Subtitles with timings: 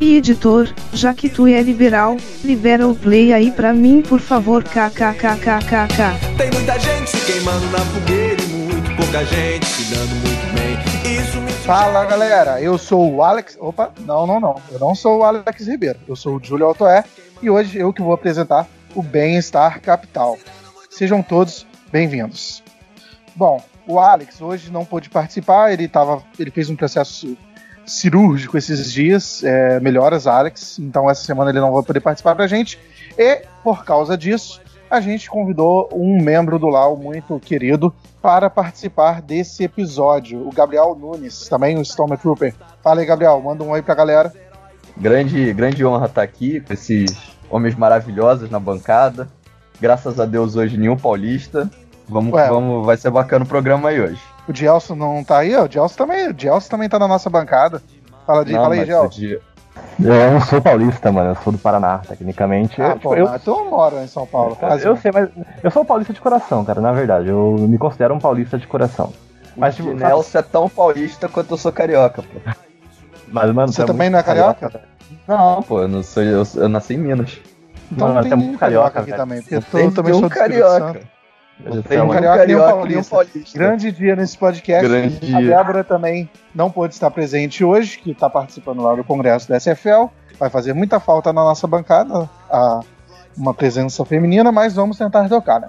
[0.00, 4.64] E editor, já que tu é liberal, libera o play aí pra mim por favor
[4.64, 6.38] kkkkkk.
[6.38, 11.20] Tem muita gente se queimando na fogueira e muito pouca gente se dando muito bem.
[11.20, 13.58] Isso me Fala galera, eu sou o Alex.
[13.60, 14.56] Opa, não, não, não.
[14.72, 17.04] Eu não sou o Alex Ribeiro, eu sou o Júlio Altoé
[17.42, 20.38] e hoje eu que vou apresentar o Bem-Estar Capital.
[20.88, 22.62] Sejam todos bem-vindos.
[23.36, 27.36] Bom, o Alex hoje não pôde participar, ele, tava, ele fez um processo
[27.86, 32.46] cirúrgico esses dias, é, melhoras Alex, então essa semana ele não vai poder participar pra
[32.46, 32.78] gente.
[33.18, 39.22] E, por causa disso, a gente convidou um membro do LAU muito querido para participar
[39.22, 42.54] desse episódio, o Gabriel Nunes, também o Stormtrooper.
[42.82, 44.32] Fala aí, Gabriel, manda um oi pra galera.
[44.96, 47.16] Grande, grande honra estar aqui com esses
[47.48, 49.28] homens maravilhosos na bancada.
[49.80, 51.70] Graças a Deus hoje nenhum paulista.
[52.10, 52.48] Vamos, Ué.
[52.48, 54.20] vamos, vai ser bacana o programa aí hoje.
[54.48, 55.54] O Gelson não tá aí?
[55.56, 57.80] ó, O Gelson também, o Gelson também tá na nossa bancada.
[58.26, 59.04] Fala, de, Não, fala aí, Gelson.
[59.08, 59.40] podia-
[60.02, 61.30] Eu não sou paulista, mano.
[61.30, 62.82] Eu sou do Paraná, tecnicamente.
[62.82, 64.56] Ah, eu, pô, eu, mas tu não mora em São Paulo.
[64.56, 64.84] quase.
[64.84, 65.28] eu sei, mas
[65.62, 66.80] eu sou paulista de coração, cara.
[66.80, 69.12] Na verdade, eu me considero um paulista de coração.
[69.56, 72.40] Mas, o tipo, Nelson é tão paulista quanto eu sou carioca, pô.
[73.28, 74.82] mas, mano, Você é também não é carioca?
[75.28, 77.38] Não, pô, eu, não sou, eu, eu nasci em Minas.
[77.92, 79.22] Então Mano, não tem muito carioca, carioca, aqui velho.
[79.22, 81.00] também, Não tu tem também sou carioca.
[81.62, 83.10] Tem tenho um carioca e carioca e um paulista.
[83.10, 83.58] paulista.
[83.58, 84.88] Grande dia nesse podcast.
[84.88, 85.56] Grande A dia.
[85.56, 90.06] Débora também não pôde estar presente hoje, que está participando lá do congresso da SFL.
[90.38, 92.80] Vai fazer muita falta na nossa bancada a,
[93.36, 95.68] uma presença feminina, mas vamos tentar tocar, né?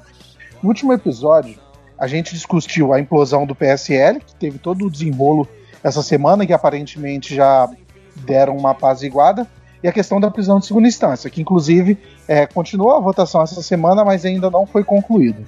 [0.62, 1.59] No último episódio,
[1.97, 5.47] a gente discutiu a implosão do PSL, que teve todo o desenrolo
[5.84, 7.69] essa semana, que aparentemente já
[8.16, 9.47] deram uma apaziguada,
[9.84, 11.97] e a questão da prisão de segunda instância, que inclusive
[12.28, 15.41] é, continuou a votação essa semana, mas ainda não foi concluída.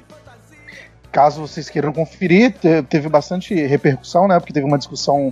[1.14, 4.40] Caso vocês queiram conferir, te- teve bastante repercussão, né?
[4.40, 5.32] Porque teve uma discussão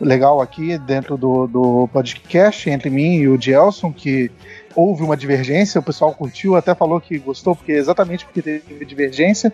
[0.00, 4.28] legal aqui dentro do, do podcast entre mim e o Gelson, que
[4.74, 9.52] houve uma divergência, o pessoal curtiu, até falou que gostou, porque exatamente porque teve divergência.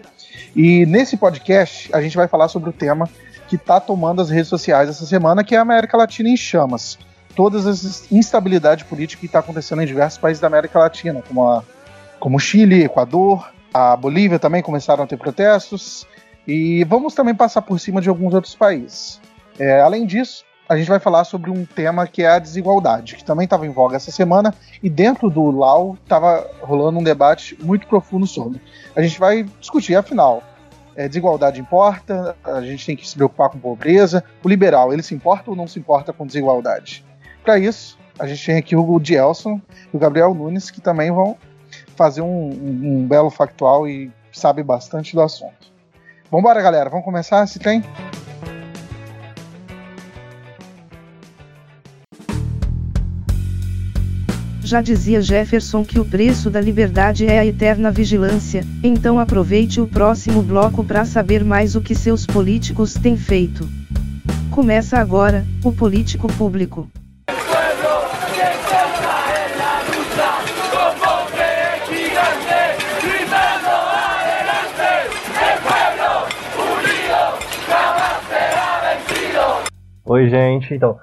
[0.55, 3.07] E nesse podcast a gente vai falar sobre o tema
[3.47, 6.99] que está tomando as redes sociais essa semana, que é a América Latina em chamas.
[7.35, 11.63] Todas as instabilidade política que está acontecendo em diversos países da América Latina, como, a,
[12.19, 16.07] como Chile, Equador, a Bolívia também começaram a ter protestos.
[16.47, 19.21] E vamos também passar por cima de alguns outros países.
[19.59, 23.25] É, além disso, a gente vai falar sobre um tema que é a desigualdade, que
[23.25, 27.87] também estava em voga essa semana, e dentro do LAU estava rolando um debate muito
[27.87, 28.61] profundo sobre.
[28.95, 30.43] A gente vai discutir, afinal,
[30.95, 34.25] é, desigualdade importa, a gente tem que se preocupar com pobreza.
[34.43, 37.05] O liberal, ele se importa ou não se importa com desigualdade?
[37.45, 39.61] Para isso, a gente tem aqui o Gelson
[39.93, 41.37] e o Gabriel Nunes, que também vão
[41.97, 45.73] fazer um, um- belo factual e sabe bastante do assunto.
[46.31, 47.47] Vambora, galera, vamos começar?
[47.47, 47.83] Se tem?
[54.63, 59.87] Já dizia Jefferson que o preço da liberdade é a eterna vigilância, então aproveite o
[59.87, 63.69] próximo bloco para saber mais o que seus políticos têm feito.
[64.51, 66.89] Começa agora, o Político Público.
[80.09, 80.73] Oi, gente.
[80.73, 80.97] Então,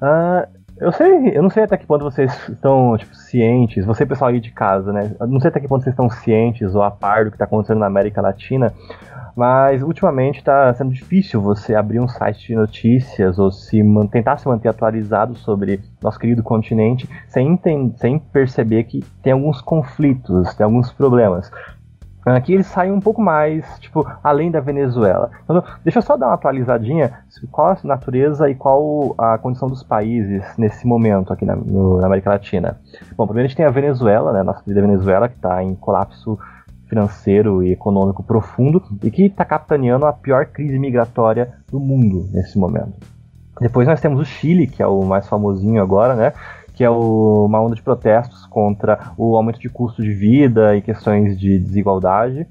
[0.00, 0.46] ah,
[0.78, 4.38] eu sei, eu não sei até que ponto vocês estão tipo, cientes, você pessoal aí
[4.38, 5.12] de casa, né?
[5.18, 7.46] Eu não sei até que ponto vocês estão cientes ou a par do que está
[7.46, 8.72] acontecendo na América Latina,
[9.34, 13.82] mas ultimamente está sendo difícil você abrir um site de notícias ou se
[14.12, 17.60] tentar se manter atualizado sobre nosso querido continente sem,
[17.96, 21.50] sem perceber que tem alguns conflitos, tem alguns problemas.
[22.26, 25.30] Aqui eles saem um pouco mais, tipo, além da Venezuela.
[25.44, 27.12] Então, deixa eu só dar uma atualizadinha
[27.50, 32.06] qual a natureza e qual a condição dos países nesse momento aqui na, no- na
[32.06, 32.78] América Latina.
[33.16, 36.38] Bom, primeiro a gente tem a Venezuela, né, nossa querida Venezuela, que está em colapso
[36.88, 42.58] financeiro e econômico profundo e que está capitaneando a pior crise migratória do mundo nesse
[42.58, 42.92] momento.
[43.60, 46.32] Depois nós temos o Chile, que é o mais famosinho agora, né?
[46.74, 50.82] Que é o- uma onda de protestos contra o aumento de custo de vida e
[50.82, 52.46] questões de desigualdade.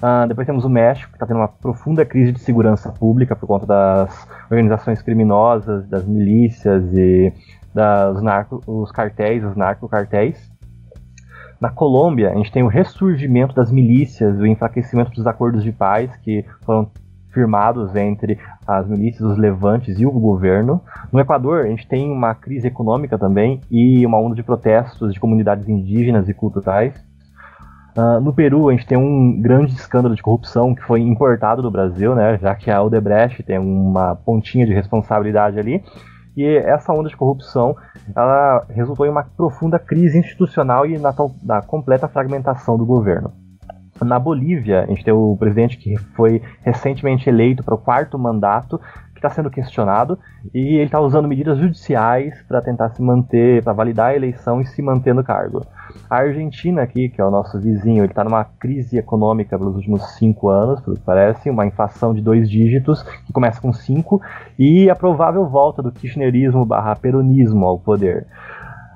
[0.00, 3.46] Ah, depois temos o México, que está tendo uma profunda crise de segurança pública por
[3.46, 7.32] conta das organizações criminosas, das milícias e
[7.74, 10.50] das narco, os cartéis, os narcocartéis.
[11.60, 16.14] Na Colômbia, a gente tem o ressurgimento das milícias, o enfraquecimento dos acordos de paz
[16.18, 16.88] que foram
[17.32, 20.82] firmados entre as milícias, os levantes e o governo.
[21.12, 25.20] No Equador, a gente tem uma crise econômica também e uma onda de protestos de
[25.20, 26.94] comunidades indígenas e culturais.
[27.96, 31.70] Uh, no Peru, a gente tem um grande escândalo de corrupção que foi importado do
[31.70, 35.82] Brasil, né, já que a Odebrecht tem uma pontinha de responsabilidade ali.
[36.36, 37.74] E essa onda de corrupção
[38.14, 43.32] ela resultou em uma profunda crise institucional e na, na completa fragmentação do governo.
[44.04, 48.80] Na Bolívia, a gente tem o presidente que foi recentemente eleito para o quarto mandato,
[49.12, 50.18] que está sendo questionado,
[50.54, 54.66] e ele está usando medidas judiciais para tentar se manter, para validar a eleição e
[54.66, 55.66] se manter no cargo.
[56.08, 60.02] A Argentina aqui, que é o nosso vizinho, ele está numa crise econômica pelos últimos
[60.12, 64.22] cinco anos, pelo que parece, uma inflação de dois dígitos, que começa com cinco,
[64.56, 68.26] e a provável volta do kirchnerismo barra peronismo ao poder.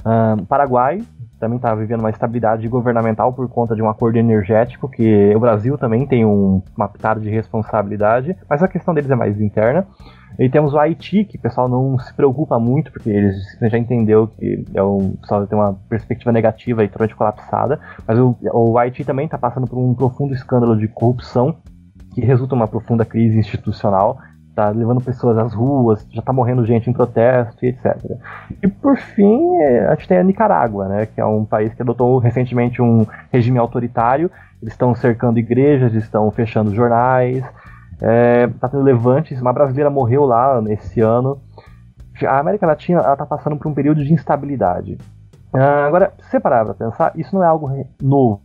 [0.00, 1.02] Uh, Paraguai
[1.42, 5.76] também está vivendo uma estabilidade governamental por conta de um acordo energético, que o Brasil
[5.76, 9.84] também tem um, uma pitada de responsabilidade, mas a questão deles é mais interna.
[10.38, 14.28] E temos o Haiti, que o pessoal não se preocupa muito, porque eles já entendeu
[14.28, 18.78] que é um, o pessoal tem uma perspectiva negativa e totalmente colapsada, mas o, o
[18.78, 21.56] Haiti também está passando por um profundo escândalo de corrupção,
[22.14, 24.16] que resulta uma profunda crise institucional,
[24.52, 27.96] está levando pessoas às ruas, já está morrendo gente em protesto e etc.
[28.62, 31.82] E por fim, é, a gente tem a Nicarágua, né, que é um país que
[31.82, 37.42] adotou recentemente um regime autoritário, eles estão cercando igrejas, estão fechando jornais,
[38.00, 41.40] é, tá tendo levantes, uma brasileira morreu lá nesse ano.
[42.26, 44.98] A América Latina está passando por um período de instabilidade.
[45.52, 47.68] Ah, agora, se parar para pensar, isso não é algo
[48.00, 48.40] novo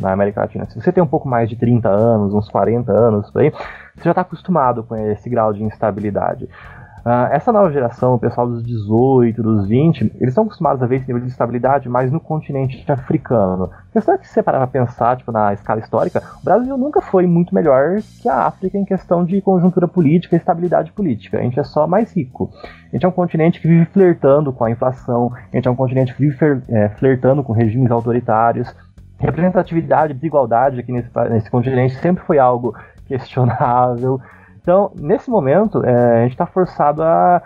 [0.00, 0.66] na América Latina.
[0.66, 3.52] Se você tem um pouco mais de 30 anos, uns 40 anos, por aí,
[4.00, 6.48] você já está acostumado com esse grau de instabilidade.
[7.00, 10.96] Uh, essa nova geração, o pessoal dos 18, dos 20, eles estão acostumados a ver
[10.96, 13.70] esse nível de estabilidade mais no continente africano.
[13.88, 16.76] A questão é que se você parar para pensar tipo, na escala histórica, o Brasil
[16.76, 21.38] nunca foi muito melhor que a África em questão de conjuntura política e estabilidade política.
[21.38, 22.50] A gente é só mais rico.
[22.92, 25.76] A gente é um continente que vive flertando com a inflação, a gente é um
[25.76, 28.74] continente que vive é, flertando com regimes autoritários.
[29.18, 32.74] Representatividade, desigualdade aqui nesse, nesse continente sempre foi algo
[33.10, 34.20] questionável.
[34.62, 37.42] Então, nesse momento, é, a gente está forçado a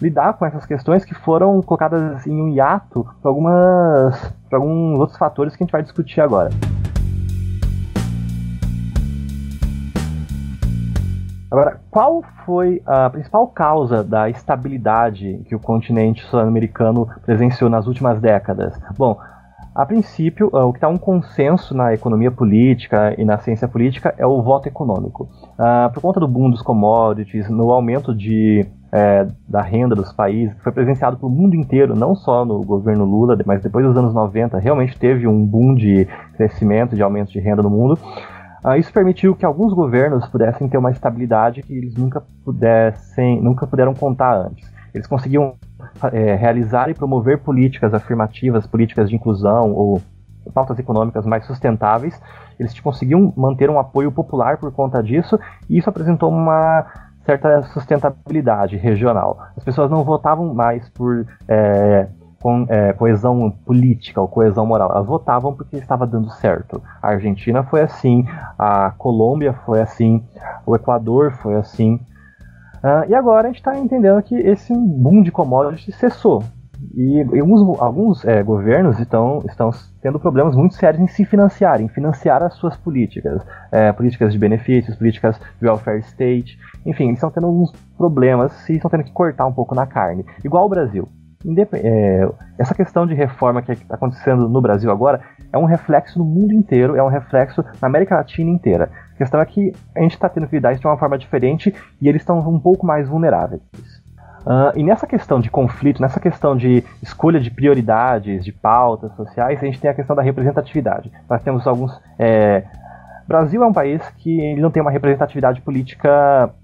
[0.00, 5.18] lidar com essas questões que foram colocadas em um hiato por, algumas, por alguns outros
[5.18, 6.50] fatores que a gente vai discutir agora.
[11.50, 18.20] Agora, qual foi a principal causa da estabilidade que o continente sul-americano presenciou nas últimas
[18.20, 18.78] décadas?
[18.98, 19.18] Bom,
[19.78, 24.12] a princípio, uh, o que está um consenso na economia política e na ciência política
[24.18, 25.28] é o voto econômico.
[25.52, 30.52] Uh, por conta do boom dos commodities, no aumento de, é, da renda dos países,
[30.56, 34.12] que foi presenciado pelo mundo inteiro, não só no governo Lula, mas depois dos anos
[34.12, 37.96] 90, realmente teve um boom de crescimento, de aumento de renda no mundo.
[38.64, 43.64] Uh, isso permitiu que alguns governos pudessem ter uma estabilidade que eles nunca pudessem, nunca
[43.64, 44.68] puderam contar antes.
[44.92, 45.54] Eles conseguiam
[46.12, 50.00] é, realizar e promover políticas afirmativas, políticas de inclusão ou
[50.54, 52.20] pautas econômicas mais sustentáveis,
[52.58, 55.38] eles conseguiam manter um apoio popular por conta disso,
[55.68, 56.86] e isso apresentou uma
[57.24, 59.38] certa sustentabilidade regional.
[59.56, 62.08] As pessoas não votavam mais por é,
[62.40, 66.82] com, é, coesão política ou coesão moral, elas votavam porque estava dando certo.
[67.02, 68.26] A Argentina foi assim,
[68.58, 70.24] a Colômbia foi assim,
[70.64, 72.00] o Equador foi assim.
[72.82, 76.42] Uh, e agora a gente está entendendo que esse boom de commodities cessou.
[76.94, 79.70] E, e alguns, alguns é, governos estão, estão
[80.00, 83.44] tendo problemas muito sérios em se financiar, em financiar as suas políticas.
[83.72, 86.58] É, políticas de benefícios, políticas de welfare state.
[86.86, 90.24] Enfim, eles estão tendo alguns problemas e estão tendo que cortar um pouco na carne.
[90.44, 91.08] Igual o Brasil.
[91.44, 95.20] Indep é, essa questão de reforma que está acontecendo no Brasil agora
[95.52, 98.90] é um reflexo no mundo inteiro, é um reflexo na América Latina inteira.
[99.18, 101.74] A questão é que a gente está tendo que lidar isso de uma forma diferente
[102.00, 103.60] e eles estão um pouco mais vulneráveis.
[104.46, 109.60] Uh, e nessa questão de conflito, nessa questão de escolha de prioridades, de pautas sociais,
[109.60, 111.10] a gente tem a questão da representatividade.
[111.28, 112.00] Nós temos alguns.
[112.16, 112.62] É...
[113.26, 116.54] Brasil é um país que ele não tem uma representatividade política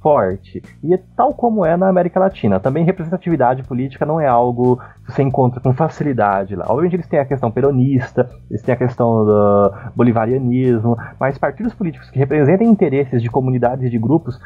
[0.00, 0.62] forte.
[0.82, 2.60] E é tal como é na América Latina.
[2.60, 6.66] Também representatividade política não é algo que você encontra com facilidade lá.
[6.68, 12.10] Obviamente eles têm a questão peronista, eles têm a questão do bolivarianismo, mas partidos políticos
[12.10, 14.38] que representem interesses de comunidades e de grupos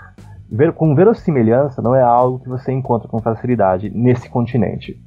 [0.75, 5.01] com verossimilhança não é algo que você encontra com facilidade nesse continente.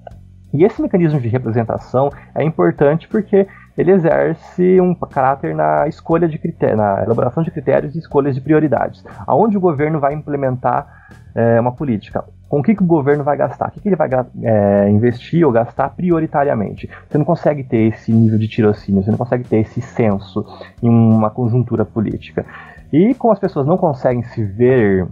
[0.51, 6.37] E esse mecanismo de representação é importante porque ele exerce um caráter na escolha de
[6.37, 10.87] critérios, na elaboração de critérios e escolhas de prioridades, aonde o governo vai implementar
[11.35, 12.23] é, uma política.
[12.47, 14.09] com o que, que o governo vai gastar, o que, que ele vai
[14.43, 16.89] é, investir ou gastar prioritariamente.
[17.09, 20.45] Você não consegue ter esse nível de tirocínio, você não consegue ter esse senso
[20.81, 22.45] em uma conjuntura política.
[22.93, 25.05] E como as pessoas não conseguem se ver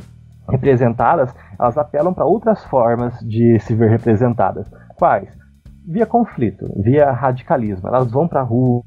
[0.49, 4.71] representadas, elas apelam para outras formas de se ver representadas.
[4.95, 5.42] Quais?
[5.85, 7.87] Via conflito, via radicalismo.
[7.87, 8.83] Elas vão para a rua,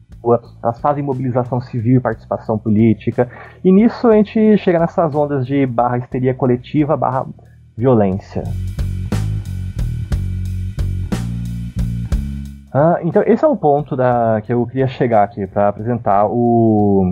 [0.62, 3.28] elas fazem mobilização civil e participação política,
[3.62, 7.26] e nisso a gente chega nessas ondas de barra histeria coletiva, barra
[7.76, 8.42] violência.
[12.72, 17.10] Ah, então esse é o ponto da, que eu queria chegar aqui para apresentar o,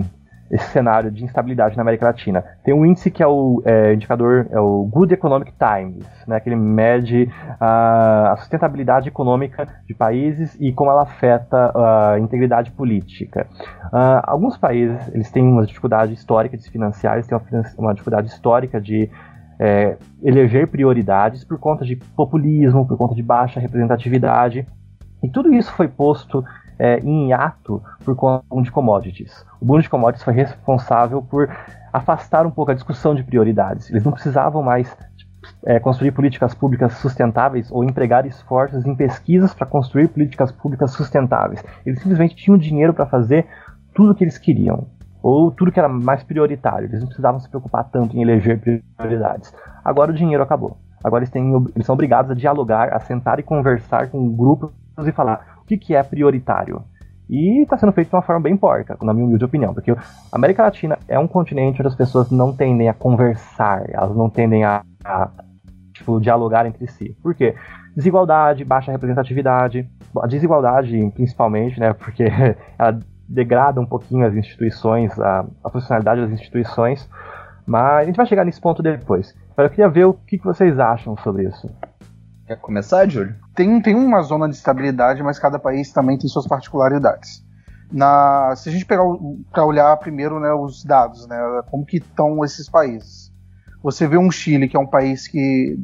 [0.55, 2.43] esse cenário de instabilidade na América Latina.
[2.63, 6.49] Tem um índice que é o é, indicador, é o Good Economic Times, né, que
[6.49, 13.47] ele mede a, a, sustentabilidade econômica de países e como ela afeta a integridade política.
[13.85, 17.93] Uh, alguns países eles têm uma dificuldade histórica de se financiar, eles têm uma, uma
[17.93, 19.09] dificuldade histórica de
[19.59, 24.67] é, eleger prioridades por conta de populismo, por conta de baixa representatividade.
[25.23, 26.43] E tudo isso foi posto
[26.77, 29.45] é, em ato por conta de commodities.
[29.61, 31.49] O boom de commodities foi responsável por
[31.91, 33.89] afastar um pouco a discussão de prioridades.
[33.89, 34.95] Eles não precisavam mais
[35.63, 41.63] é, construir políticas públicas sustentáveis ou empregar esforços em pesquisas para construir políticas públicas sustentáveis.
[41.85, 43.45] Eles simplesmente tinham dinheiro para fazer
[43.93, 44.87] tudo o que eles queriam,
[45.23, 46.87] ou tudo que era mais prioritário.
[46.87, 48.59] Eles não precisavam se preocupar tanto em eleger
[48.97, 49.53] prioridades.
[49.83, 50.77] Agora o dinheiro acabou.
[51.03, 54.71] Agora eles, têm, eles são obrigados a dialogar, a sentar e conversar com grupos
[55.05, 56.83] e falar o que, que é prioritário.
[57.27, 59.97] E está sendo feito de uma forma bem porca, na minha humilde opinião, porque a
[60.31, 64.63] América Latina é um continente onde as pessoas não tendem a conversar, elas não tendem
[64.63, 65.29] a, a
[65.91, 67.17] tipo, dialogar entre si.
[67.23, 67.55] Por quê?
[67.95, 69.89] Desigualdade, baixa representatividade,
[70.21, 72.25] a desigualdade principalmente, né, porque
[72.77, 77.09] ela degrada um pouquinho as instituições, a, a funcionalidade das instituições,
[77.65, 79.33] mas a gente vai chegar nesse ponto depois.
[79.57, 81.67] Eu queria ver o que vocês acham sobre isso.
[82.45, 83.35] Quer começar, Júlio?
[83.55, 87.43] Tem, tem uma zona de estabilidade, mas cada país também tem suas particularidades.
[87.91, 89.03] Na, se a gente pegar
[89.51, 91.37] para olhar primeiro né, os dados, né,
[91.71, 93.33] como que estão esses países.
[93.81, 95.77] Você vê um Chile, que é um país que,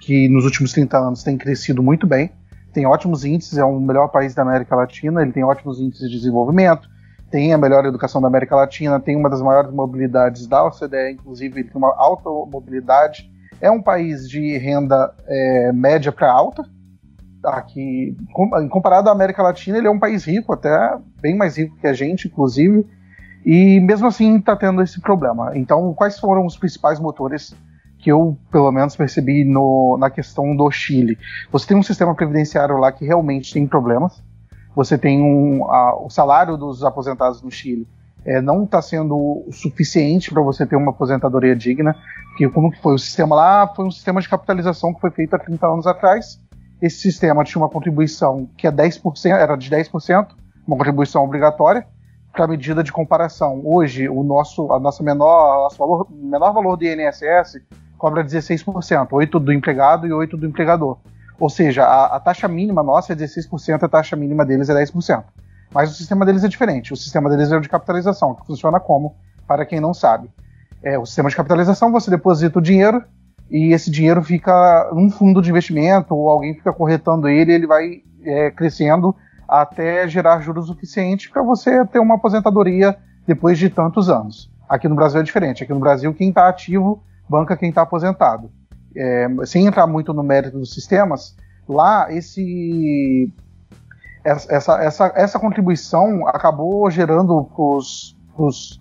[0.00, 2.30] que nos últimos 30 anos tem crescido muito bem,
[2.72, 6.16] tem ótimos índices, é o melhor país da América Latina, ele tem ótimos índices de
[6.16, 6.88] desenvolvimento,
[7.30, 11.60] tem a melhor educação da América Latina, tem uma das maiores mobilidades da OCDE, inclusive
[11.60, 16.64] ele tem uma alta mobilidade, é um país de renda é, média para alta.
[17.44, 18.16] Aqui,
[18.70, 21.92] comparado à América Latina, ele é um país rico, até bem mais rico que a
[21.92, 22.84] gente, inclusive.
[23.44, 25.56] E mesmo assim está tendo esse problema.
[25.56, 27.54] Então, quais foram os principais motores
[27.98, 31.16] que eu, pelo menos, percebi no, na questão do Chile?
[31.52, 34.20] Você tem um sistema previdenciário lá que realmente tem problemas.
[34.74, 37.86] Você tem um, a, o salário dos aposentados no Chile
[38.26, 41.94] é, não está sendo suficiente para você ter uma aposentadoria digna.
[42.30, 42.94] Porque como que foi?
[42.94, 46.40] O sistema lá foi um sistema de capitalização que foi feito há 30 anos atrás.
[46.82, 50.28] Esse sistema tinha uma contribuição que é 10%, era de 10%,
[50.66, 51.86] uma contribuição obrigatória.
[52.32, 56.84] Para medida de comparação, hoje o nosso, a nossa menor, nosso valor, menor valor do
[56.84, 57.62] INSS
[57.96, 60.98] cobra 16%, 8% do empregado e 8% do empregador.
[61.38, 65.24] Ou seja, a, a taxa mínima nossa é 16%, a taxa mínima deles é 10%.
[65.72, 66.92] Mas o sistema deles é diferente.
[66.92, 70.30] O sistema deles é o de capitalização, que funciona como, para quem não sabe.
[70.82, 73.02] É, o sistema de capitalização, você deposita o dinheiro
[73.50, 78.02] e esse dinheiro fica num fundo de investimento ou alguém fica corretando ele ele vai
[78.24, 79.14] é, crescendo
[79.48, 82.96] até gerar juros suficientes para você ter uma aposentadoria
[83.26, 84.50] depois de tantos anos.
[84.68, 85.62] Aqui no Brasil é diferente.
[85.62, 88.50] Aqui no Brasil, quem está ativo banca quem está aposentado.
[88.96, 91.36] É, sem entrar muito no mérito dos sistemas,
[91.68, 93.32] lá esse
[94.26, 98.80] essa, essa, essa contribuição acabou gerando para os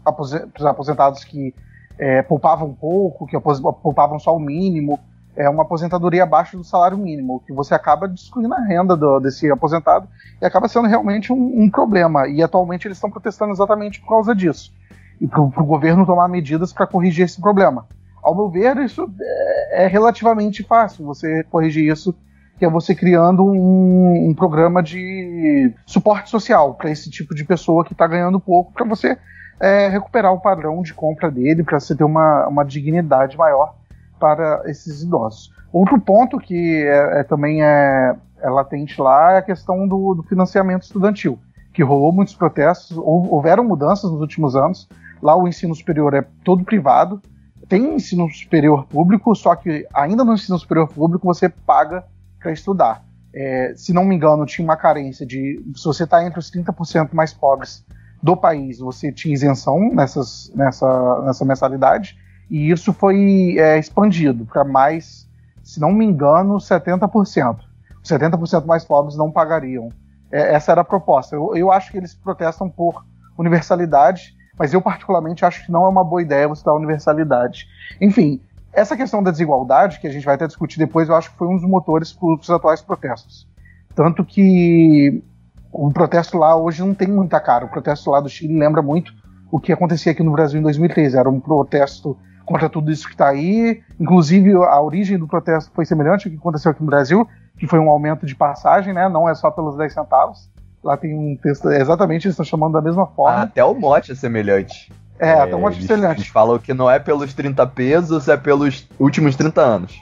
[0.65, 1.53] aposentados que
[1.99, 4.99] é, poupavam pouco, que poupavam só o mínimo,
[5.35, 9.51] é uma aposentadoria abaixo do salário mínimo, que você acaba destruindo a renda do, desse
[9.51, 10.07] aposentado
[10.41, 12.27] e acaba sendo realmente um, um problema.
[12.27, 14.73] E atualmente eles estão protestando exatamente por causa disso.
[15.21, 17.85] E para o governo tomar medidas para corrigir esse problema.
[18.23, 22.15] Ao meu ver, isso é, é relativamente fácil você corrigir isso
[22.57, 27.83] que é você criando um, um programa de suporte social para esse tipo de pessoa
[27.83, 29.17] que está ganhando pouco, para você
[29.59, 33.75] é, recuperar o padrão de compra dele, para você ter uma, uma dignidade maior
[34.19, 35.53] para esses idosos.
[35.71, 40.23] Outro ponto que é, é, também é, é, latente lá é a questão do, do,
[40.23, 41.37] financiamento estudantil,
[41.73, 44.87] que rolou muitos protestos, houveram mudanças nos últimos anos.
[45.21, 47.21] Lá o ensino superior é todo privado,
[47.67, 52.05] tem ensino superior público, só que ainda no ensino superior público você paga
[52.45, 53.03] para estudar.
[53.33, 55.61] É, se não me engano, tinha uma carência de.
[55.75, 57.83] Se você está entre os 30% mais pobres
[58.21, 62.17] do país, você tinha isenção nessas, nessa, nessa mensalidade,
[62.49, 65.25] e isso foi é, expandido para mais
[65.65, 67.57] se não me engano, 70%.
[68.03, 69.89] Os 70% mais pobres não pagariam.
[70.31, 71.35] É, essa era a proposta.
[71.35, 73.03] Eu, eu acho que eles protestam por
[73.35, 77.67] universalidade, mas eu particularmente acho que não é uma boa ideia você dar universalidade.
[77.99, 78.39] Enfim,
[78.75, 81.47] essa questão da desigualdade, que a gente vai até discutir depois, eu acho que foi
[81.47, 83.47] um dos motores para os atuais protestos.
[83.95, 85.23] Tanto que
[85.71, 87.65] o protesto lá hoje não tem muita cara.
[87.65, 89.13] O protesto lá do Chile lembra muito
[89.51, 91.17] o que acontecia aqui no Brasil em 2013.
[91.17, 93.81] Era um protesto contra tudo isso que está aí.
[93.99, 97.27] Inclusive, a origem do protesto foi semelhante ao que aconteceu aqui no Brasil,
[97.57, 99.07] que foi um aumento de passagem, né?
[99.07, 100.49] Não é só pelos 10 centavos.
[100.83, 103.41] Lá tem um texto, exatamente, eles estão chamando da mesma forma.
[103.41, 104.91] Até o mote é semelhante.
[105.19, 106.21] É, é até o mote é semelhante.
[106.21, 110.01] Eles falam que não é pelos 30 pesos, é pelos últimos 30 anos.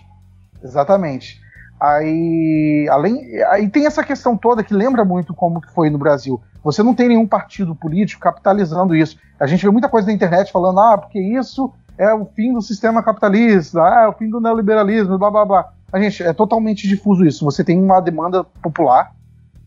[0.64, 1.42] Exatamente.
[1.80, 6.42] Aí, além, aí tem essa questão toda que lembra muito como que foi no Brasil.
[6.64, 9.18] Você não tem nenhum partido político capitalizando isso.
[9.40, 12.62] A gente vê muita coisa na internet falando, ah, porque isso é o fim do
[12.62, 15.74] sistema capitalista, ah, é o fim do neoliberalismo, blá blá blá.
[15.92, 17.46] A gente, é totalmente difuso isso.
[17.46, 19.12] Você tem uma demanda popular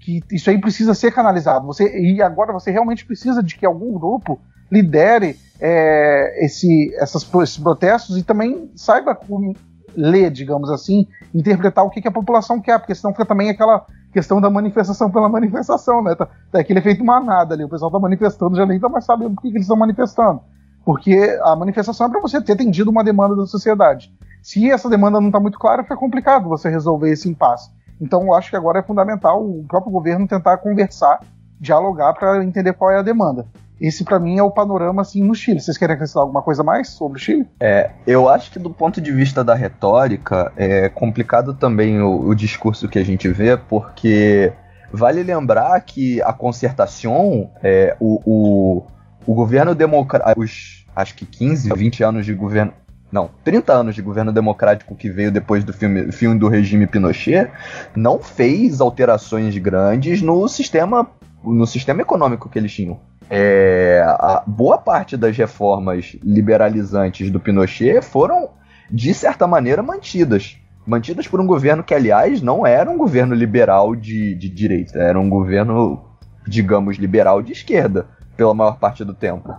[0.00, 1.66] que isso aí precisa ser canalizado.
[1.66, 7.58] Você, e agora você realmente precisa de que algum grupo lidere é, esse, essas, esses
[7.58, 9.54] protestos e também saiba como
[9.96, 13.86] ler, digamos assim, interpretar o que, que a população quer, porque senão fica também aquela
[14.12, 16.14] questão da manifestação pela manifestação, né?
[16.14, 19.34] Tá, tá aquele efeito manada ali, o pessoal tá manifestando, já nem tá mais sabendo
[19.34, 20.40] por que, que eles estão manifestando.
[20.84, 24.14] Porque a manifestação é para você ter atendido uma demanda da sociedade.
[24.40, 27.70] Se essa demanda não está muito clara, fica complicado você resolver esse impasse.
[28.00, 31.20] Então, eu acho que agora é fundamental o próprio governo tentar conversar,
[31.58, 33.46] dialogar para entender qual é a demanda.
[33.80, 35.60] Esse, para mim, é o panorama assim no Chile.
[35.60, 37.46] Vocês querem acrescentar alguma coisa mais sobre o Chile?
[37.60, 42.34] É, eu acho que do ponto de vista da retórica, é complicado também o, o
[42.34, 44.52] discurso que a gente vê, porque
[44.90, 48.86] vale lembrar que a concertação, é, o, o,
[49.26, 52.72] o governo democrático, os acho que 15, 20 anos de governo.
[53.12, 57.50] Não, 30 anos de governo democrático que veio depois do filme, filme do regime Pinochet,
[57.94, 61.08] não fez alterações grandes no sistema,
[61.46, 62.98] no sistema econômico que eles tinham.
[63.28, 64.04] É,
[64.46, 68.50] boa parte das reformas liberalizantes do Pinochet foram,
[68.90, 70.58] de certa maneira, mantidas.
[70.86, 75.18] Mantidas por um governo que, aliás, não era um governo liberal de, de direita, era
[75.18, 76.04] um governo,
[76.46, 78.06] digamos, liberal de esquerda,
[78.36, 79.52] pela maior parte do tempo.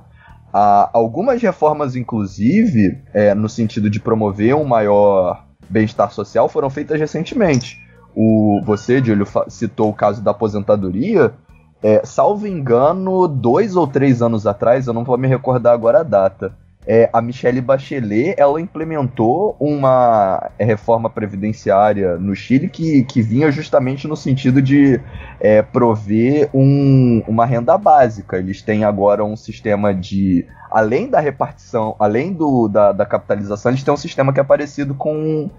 [0.54, 7.00] Há algumas reformas, inclusive, é, no sentido de promover um maior bem-estar social, foram feitas
[7.00, 7.78] recentemente.
[8.15, 11.34] O, você, Júlio, citou o caso da aposentadoria.
[11.82, 16.04] É, salvo engano, dois ou três anos atrás, eu não vou me recordar agora a
[16.04, 16.54] data,
[16.90, 24.08] é, a Michelle Bachelet ela implementou uma reforma previdenciária no Chile que, que vinha justamente
[24.08, 24.98] no sentido de
[25.38, 28.38] é, prover um, uma renda básica.
[28.38, 30.48] Eles têm agora um sistema de.
[30.72, 34.96] Além da repartição, além do, da, da capitalização, eles têm um sistema que é parecido
[34.96, 35.50] com.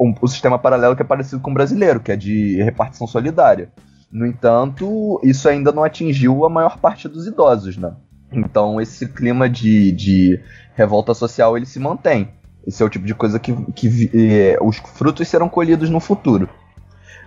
[0.00, 3.68] Um, um sistema paralelo que é parecido com o brasileiro, que é de repartição solidária.
[4.12, 7.94] No entanto, isso ainda não atingiu a maior parte dos idosos, né?
[8.30, 10.40] Então esse clima de, de
[10.74, 12.28] revolta social ele se mantém.
[12.66, 16.48] Esse é o tipo de coisa que, que é, os frutos serão colhidos no futuro.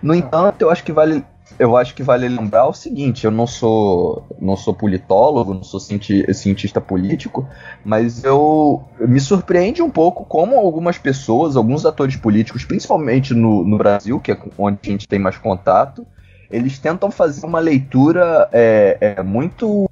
[0.00, 1.24] No entanto, eu acho que vale
[1.58, 5.80] eu acho que vale lembrar o seguinte: eu não sou não sou politólogo, não sou
[5.80, 7.48] cientista político,
[7.84, 13.78] mas eu me surpreende um pouco como algumas pessoas, alguns atores políticos, principalmente no, no
[13.78, 16.06] Brasil, que é onde a gente tem mais contato,
[16.50, 19.88] eles tentam fazer uma leitura é, é, muito,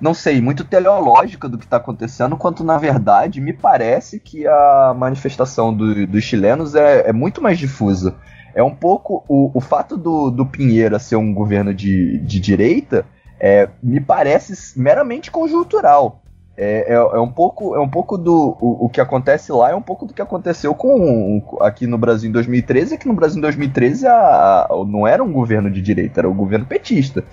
[0.00, 4.94] não sei, muito teleológica do que está acontecendo, quanto na verdade me parece que a
[4.96, 8.14] manifestação do, dos chilenos é, é, muito mais difusa.
[8.54, 9.24] É um pouco.
[9.28, 13.04] O, o fato do, do Pinheira ser um governo de, de direita
[13.40, 16.23] é, me parece meramente conjuntural.
[16.56, 19.74] É, é, é, um pouco, é um pouco do o, o, que acontece lá é
[19.74, 23.40] um pouco do que aconteceu com aqui no Brasil em 2013, que no Brasil em
[23.40, 27.24] 2013 a, a, não era um governo de direita, era o um governo petista.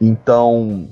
[0.00, 0.88] Então,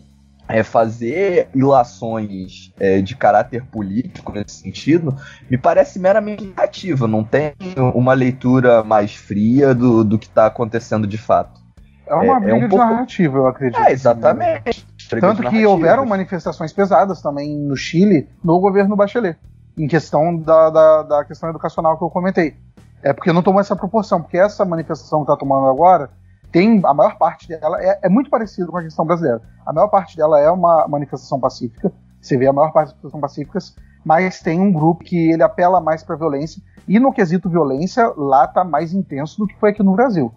[0.46, 5.16] é, fazer ilações é, de caráter político nesse sentido
[5.50, 7.54] me parece meramente negativa, não tem
[7.94, 11.62] uma leitura mais fria do, do que está acontecendo de fato.
[12.06, 12.84] É uma é, briga é um de pouco...
[12.84, 13.80] narrativa, eu acredito.
[13.80, 14.86] É, exatamente.
[15.20, 19.38] Tanto que houveram manifestações pesadas também no Chile, no governo Bachelet,
[19.76, 22.56] em questão da, da, da questão educacional que eu comentei.
[23.02, 26.10] É porque não tomou essa proporção, porque essa manifestação que está tomando agora
[26.52, 29.40] tem a maior parte dela é, é, muito parecido com a questão brasileira.
[29.66, 31.90] A maior parte dela é uma manifestação pacífica.
[32.20, 35.42] Você vê a maior parte das pessoas são pacíficas, mas tem um grupo que ele
[35.42, 39.70] apela mais para violência e no quesito violência lá tá mais intenso do que foi
[39.70, 40.32] aqui no Brasil.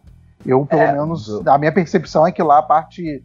[0.45, 1.49] Eu pelo é, menos do...
[1.49, 3.23] a minha percepção é que lá a parte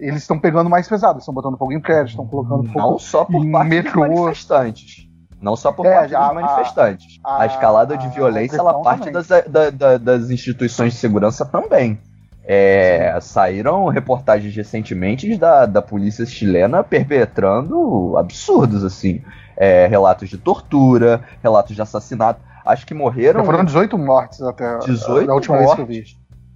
[0.00, 3.24] eles estão pegando mais pesado, estão botando fogo em prédio, estão colocando fogo Não só
[3.24, 4.00] por parte metrô.
[4.00, 5.08] manifestantes.
[5.40, 7.18] Não só por É, parte a- dos manifestantes.
[7.24, 11.44] A, a- escalada de a violência, ela parte das, da- da- das instituições de segurança
[11.46, 11.98] também.
[12.44, 19.22] É, saíram reportagens recentemente da, da polícia chilena perpetrando absurdos, assim.
[19.56, 22.40] É, relatos de tortura, relatos de assassinato.
[22.64, 26.04] Acho que morreram Já foram 18 mortes até 18 da última vez que eu vi.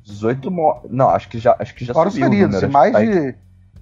[0.05, 0.14] Mortes.
[0.21, 0.90] 18 mortes.
[0.90, 3.35] Não, acho que já, acho que já Fora os subiu feridos, número, mais tá de.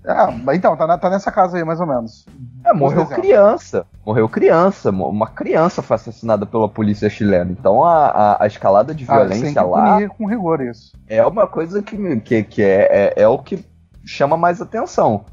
[0.04, 2.26] Ah, então, tá, na- tá nessa casa aí, mais ou menos.
[2.64, 3.86] É, morreu criança.
[4.04, 4.90] Morreu criança.
[4.90, 7.52] Uma criança foi assassinada pela polícia chilena.
[7.52, 10.92] Então a, a, a escalada de Ah, violência lá punir com rigor isso.
[11.08, 13.64] é uma coisa que, que, que é, é, é o que
[14.04, 15.24] chama mais atenção.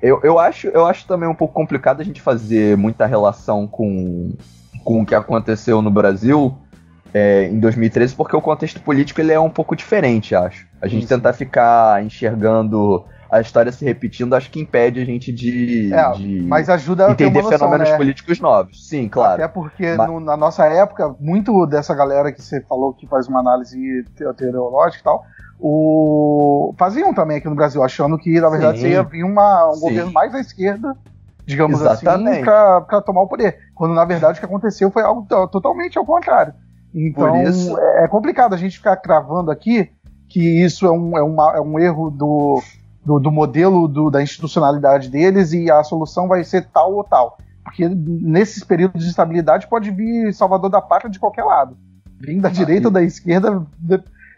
[0.00, 4.32] Eu, eu, acho, eu acho também um pouco complicado a gente fazer muita relação com,
[4.84, 6.56] com o que aconteceu no Brasil
[7.14, 10.66] é, em 2013, porque o contexto político ele é um pouco diferente, acho.
[10.82, 15.32] A gente Sim, tentar ficar enxergando a história se repetindo, acho que impede a gente
[15.32, 17.96] de, É, de Mas ajuda a entender noção, fenômenos né?
[17.96, 18.88] políticos novos.
[18.88, 19.34] Sim, claro.
[19.42, 23.28] Até porque Mas- no- na nossa época, muito dessa galera que você falou que faz
[23.28, 23.76] uma análise
[24.16, 25.24] te- teológica e tal,
[25.60, 26.74] o...
[26.78, 28.88] faziam também aqui no Brasil, achando que na verdade Sim.
[28.88, 29.80] ia vir uma, um Sim.
[29.80, 30.94] governo mais à esquerda,
[31.46, 32.38] digamos Exatamente.
[32.40, 33.56] assim, pra tomar o poder.
[33.74, 36.54] Quando na verdade o que aconteceu foi algo to- totalmente ao contrário.
[36.94, 39.90] Então isso- é, é complicado a gente ficar cravando aqui
[40.28, 42.62] que isso é um, é uma- é um erro do,
[43.04, 47.38] do, do modelo do- da institucionalidade deles e a solução vai ser tal ou tal.
[47.62, 51.76] Porque nesses períodos de estabilidade pode vir Salvador da Pátria de qualquer lado.
[52.20, 53.64] Vindo da direita ou da esquerda,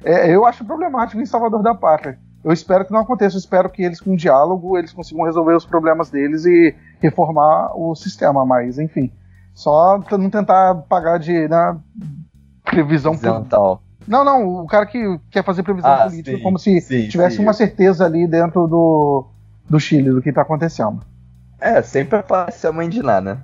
[0.04, 2.18] é, eu acho problemático em Salvador da Pátria.
[2.44, 5.64] Eu espero que não aconteça, eu espero que eles, com diálogo, eles consigam resolver os
[5.66, 9.12] problemas deles e reformar o sistema, mas enfim.
[9.52, 11.76] Só não tentar pagar de né,
[12.70, 13.38] previsão política.
[13.40, 13.82] Isental.
[14.06, 17.36] Não, não, o cara que quer fazer previsão Ah, política sim, como se sim, tivesse
[17.36, 17.42] sim.
[17.42, 19.24] uma certeza ali dentro do,
[19.68, 21.00] do Chile do que está acontecendo.
[21.60, 23.38] É, sempre aparece a mãe de Ná, né?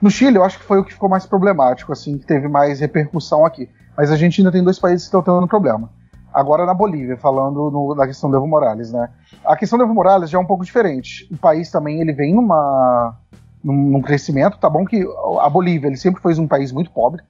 [0.00, 2.78] No Chile, eu acho que foi o que ficou mais problemático, assim, que teve mais
[2.78, 3.68] repercussão aqui.
[3.96, 5.90] Mas a gente ainda tem dois países que estão tendo problema.
[6.32, 9.08] Agora na Bolívia, falando no- da questão do Evo Morales, né?
[9.44, 11.26] A questão do Evo Morales já é um pouco diferente.
[11.32, 13.16] O país também ele vem numa,
[13.64, 15.04] num, num crescimento, tá bom que
[15.40, 17.22] a Bolívia ele sempre foi um país muito pobre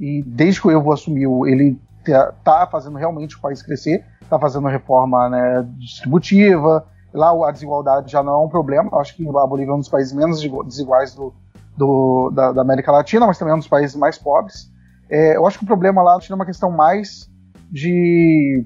[0.00, 4.38] e desde que o Evo assumiu ele tá- tá fazendo realmente o país crescer, tá
[4.38, 6.84] fazendo reforma né, distributiva.
[7.12, 8.88] Lá a desigualdade já não é um problema.
[8.92, 11.32] Eu acho que a Bolívia é um dos países menos desiguais do,
[11.76, 14.70] do- da, da América Latina, mas também é um dos países mais pobres.
[15.10, 17.28] É, eu acho que o problema lá é uma questão mais
[17.70, 18.64] de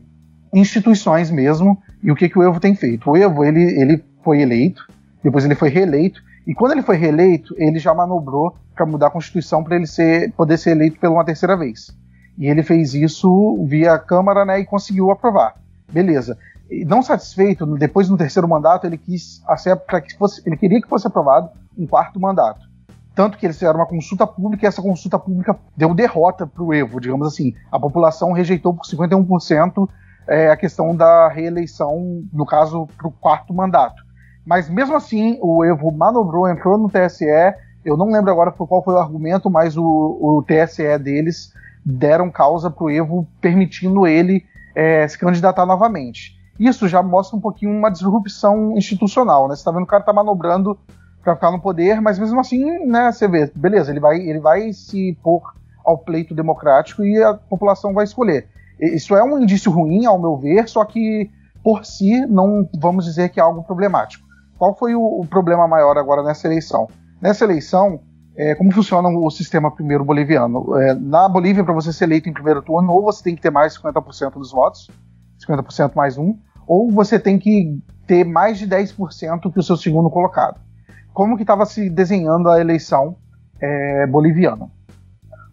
[0.53, 3.11] instituições mesmo e o que, que o Evo tem feito.
[3.11, 4.87] O Evo ele, ele foi eleito,
[5.23, 9.11] depois ele foi reeleito e quando ele foi reeleito ele já manobrou para mudar a
[9.11, 11.97] constituição para ele ser, poder ser eleito pela uma terceira vez.
[12.37, 15.55] E ele fez isso via Câmara né, e conseguiu aprovar.
[15.91, 16.37] Beleza.
[16.71, 19.43] E não satisfeito, depois no terceiro mandato ele quis
[19.87, 22.67] para que fosse, ele queria que fosse aprovado um quarto mandato.
[23.15, 26.75] Tanto que eles fizeram uma consulta pública e essa consulta pública deu derrota para o
[26.75, 27.55] Evo, digamos assim.
[27.71, 29.89] A população rejeitou por 51%
[30.27, 34.04] é, a questão da reeleição, no caso, para o quarto mandato.
[34.45, 37.25] Mas mesmo assim, o Evo manobrou, entrou no TSE.
[37.85, 41.53] Eu não lembro agora qual foi o argumento, mas o, o TSE deles
[41.85, 46.39] deram causa para o Evo, permitindo ele é, se candidatar novamente.
[46.59, 49.55] Isso já mostra um pouquinho uma disrupção institucional, né?
[49.55, 50.79] Você está vendo que o cara está manobrando
[51.23, 54.73] para ficar no poder, mas mesmo assim, né, você vê, beleza, ele vai, ele vai
[54.73, 55.43] se pôr
[55.83, 58.47] ao pleito democrático e a população vai escolher.
[58.79, 61.31] Isso é um indício ruim, ao meu ver, só que
[61.63, 64.25] por si não vamos dizer que é algo problemático.
[64.59, 66.89] Qual foi o, o problema maior agora nessa eleição?
[67.21, 68.01] Nessa eleição,
[68.37, 70.77] é, como funciona o sistema primeiro boliviano?
[70.79, 73.51] É, na Bolívia, para você ser eleito em primeiro turno, ou você tem que ter
[73.51, 74.91] mais de 50% dos votos,
[75.49, 76.37] 50% mais um,
[76.67, 80.59] ou você tem que ter mais de 10% que o seu segundo colocado
[81.15, 83.17] como que estava se desenhando a eleição
[83.61, 84.69] é, boliviana.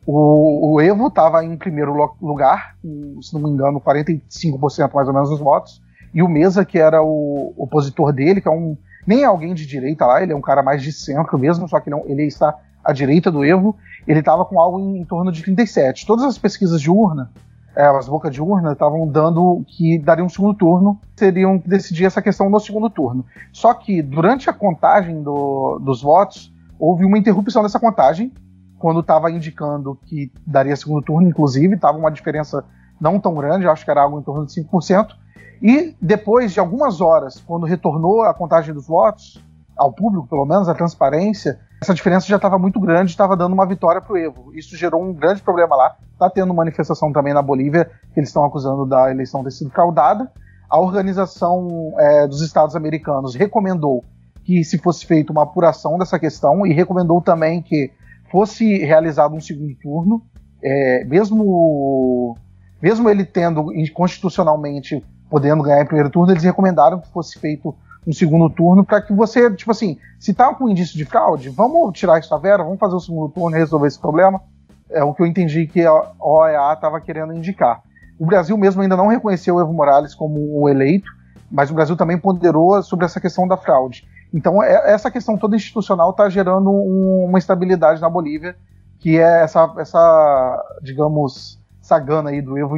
[0.06, 5.14] O, o Evo estava em primeiro lugar, com, se não me engano, 45% mais ou
[5.14, 5.80] menos dos votos,
[6.12, 9.66] e o Mesa, que era o opositor dele, que é um nem é alguém de
[9.66, 12.56] direita lá, ele é um cara mais de centro mesmo, só que não, ele está
[12.84, 13.76] à direita do Evo,
[14.08, 16.06] ele estava com algo em, em, torno de 37.
[16.06, 17.32] Todas as pesquisas de urna,
[17.76, 22.22] é, as bocas de urna, estavam dando que daria um segundo turno, seriam decidir essa
[22.22, 23.26] questão no segundo turno.
[23.52, 28.34] Só que durante a contagem do, dos votos, houve uma interrupção dessa contagem,
[28.80, 32.66] quando estava indicando que daria segundo turno, inclusive, estava uma diferença
[33.00, 35.16] não tão grande, acho que era algo em torno de 5%.
[35.62, 39.44] E depois de algumas horas, quando retornou a contagem dos votos,
[39.78, 43.66] ao público pelo menos, a transparência, essa diferença já estava muito grande, estava dando uma
[43.66, 44.54] vitória para o Evo.
[44.54, 45.96] Isso gerou um grande problema lá.
[46.14, 50.32] Está tendo manifestação também na Bolívia, que eles estão acusando da eleição ter sido fraudada.
[50.70, 54.04] A organização é, dos Estados Americanos recomendou
[54.44, 57.92] que se fosse feita uma apuração dessa questão e recomendou também que
[58.32, 60.22] fosse realizado um segundo turno,
[60.64, 62.38] é, mesmo,
[62.82, 67.74] mesmo ele tendo constitucionalmente podendo ganhar em primeiro turno, eles recomendaram que fosse feito
[68.06, 71.98] um segundo turno para que você, tipo assim, se tá com indício de fraude, vamos
[71.98, 74.42] tirar isso da vera, vamos fazer o segundo turno e resolver esse problema.
[74.90, 77.82] É o que eu entendi que a OEA estava querendo indicar.
[78.20, 81.10] O Brasil mesmo ainda não reconheceu o Evo Morales como o eleito,
[81.50, 84.06] mas o Brasil também ponderou sobre essa questão da fraude.
[84.34, 88.58] Então, é, essa questão toda institucional está gerando um, uma instabilidade na Bolívia,
[89.00, 92.78] que é essa, essa digamos, essa gana aí do Evo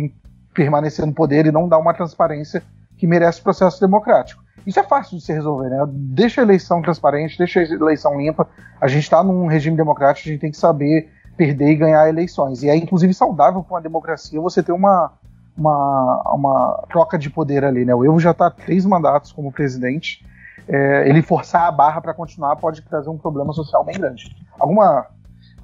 [0.53, 2.63] permanecer no poder e não dar uma transparência
[2.97, 4.43] que merece o processo democrático.
[4.65, 5.85] Isso é fácil de se resolver, né?
[5.89, 8.47] Deixa a eleição transparente, deixa a eleição limpa.
[8.79, 12.63] A gente está num regime democrático, a gente tem que saber perder e ganhar eleições.
[12.63, 15.11] E é inclusive saudável para uma democracia você ter uma,
[15.57, 17.93] uma, uma troca de poder ali, né?
[17.93, 20.25] O Evo já está três mandatos como presidente.
[20.67, 24.33] É, ele forçar a barra para continuar pode trazer um problema social bem grande.
[24.57, 25.07] Alguma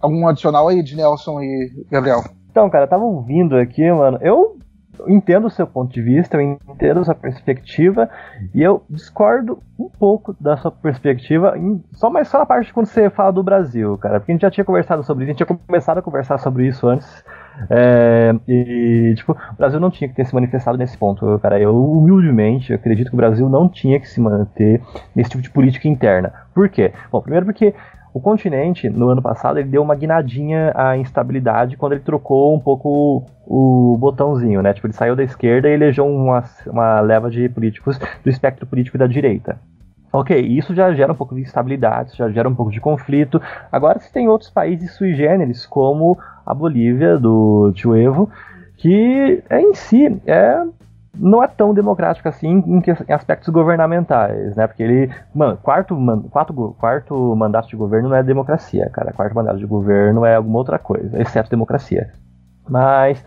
[0.02, 2.23] algum adicional aí de Nelson e Gabriel?
[2.52, 4.17] Então, cara, eu tava ouvindo aqui, mano.
[4.21, 4.58] Eu
[5.07, 8.09] entendo o seu ponto de vista, eu entendo a sua perspectiva,
[8.53, 12.88] e eu discordo um pouco da sua perspectiva, em, só mais só na parte quando
[12.88, 15.45] você fala do Brasil, cara, porque a gente já tinha conversado sobre isso, a gente
[15.45, 17.23] tinha começado a conversar sobre isso antes,
[17.69, 21.59] é, e, tipo, o Brasil não tinha que ter se manifestado nesse ponto, cara.
[21.59, 24.81] Eu, humildemente, acredito que o Brasil não tinha que se manter
[25.15, 26.31] nesse tipo de política interna.
[26.53, 26.93] Por quê?
[27.12, 27.73] Bom, primeiro porque
[28.13, 32.59] o continente, no ano passado, ele deu uma guinadinha à instabilidade quando ele trocou um
[32.59, 34.73] pouco o, botãozinho, né?
[34.73, 38.97] Tipo, ele saiu da esquerda e elegeu uma, uma leva de políticos do espectro político
[38.97, 39.59] da direita.
[40.11, 43.39] Ok, isso já gera um pouco de instabilidade, já gera um pouco de conflito.
[43.71, 48.27] Agora você tem outros países sui generis, como a Bolívia, do tio Evo,
[48.75, 50.63] que é, em si é
[51.13, 54.67] não é tão democrático assim em, aspectos governamentais, né?
[54.67, 59.11] Porque ele, mano, quarto, man, quarto, quarto mandato de governo não é democracia, cara.
[59.11, 62.11] Quarto mandato de governo é alguma outra coisa, exceto democracia.
[62.67, 63.23] Mas,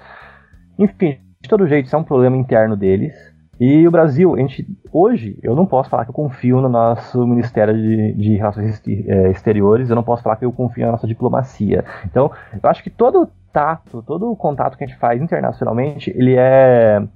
[0.78, 3.14] enfim, de todo jeito, isso é um problema interno deles.
[3.60, 7.24] E o Brasil, a gente, hoje, eu não posso falar que eu confio no nosso
[7.26, 11.06] Ministério de, de Relações é, Exteriores, eu não posso falar que eu confio na nossa
[11.06, 11.84] diplomacia.
[12.04, 16.34] Então, eu acho que todo tato, todo o contato que a gente faz internacionalmente, ele
[16.36, 17.06] é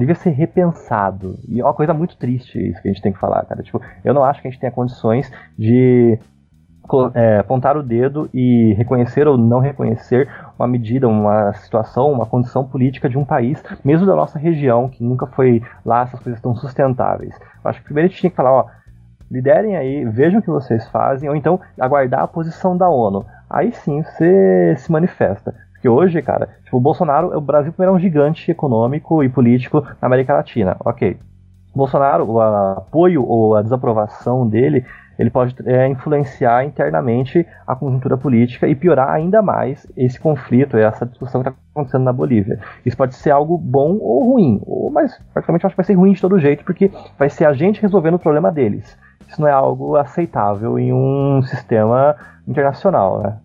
[0.00, 1.38] devia ser repensado.
[1.48, 3.62] E é uma coisa muito triste isso que a gente tem que falar, cara.
[3.62, 6.18] Tipo, eu não acho que a gente tenha condições de
[7.14, 10.28] é, apontar o dedo e reconhecer ou não reconhecer
[10.58, 15.02] uma medida, uma situação, uma condição política de um país, mesmo da nossa região, que
[15.02, 17.34] nunca foi lá essas coisas tão sustentáveis.
[17.64, 18.66] Eu acho que primeiro a gente tinha que falar, ó,
[19.30, 23.24] liderem aí, vejam o que vocês fazem, ou então aguardar a posição da ONU.
[23.50, 25.54] Aí sim você se manifesta.
[25.86, 29.86] Porque hoje, cara, tipo, o Bolsonaro, o Brasil primeiro é um gigante econômico e político
[30.02, 30.76] na América Latina.
[30.80, 31.16] Ok.
[31.72, 34.84] Bolsonaro, o apoio ou a desaprovação dele,
[35.16, 41.06] ele pode é, influenciar internamente a conjuntura política e piorar ainda mais esse conflito, essa
[41.06, 42.58] discussão que está acontecendo na Bolívia.
[42.84, 46.14] Isso pode ser algo bom ou ruim, ou, mas praticamente acho que vai ser ruim
[46.14, 48.98] de todo jeito, porque vai ser a gente resolvendo o problema deles.
[49.28, 52.16] Isso não é algo aceitável em um sistema
[52.48, 53.36] internacional, né?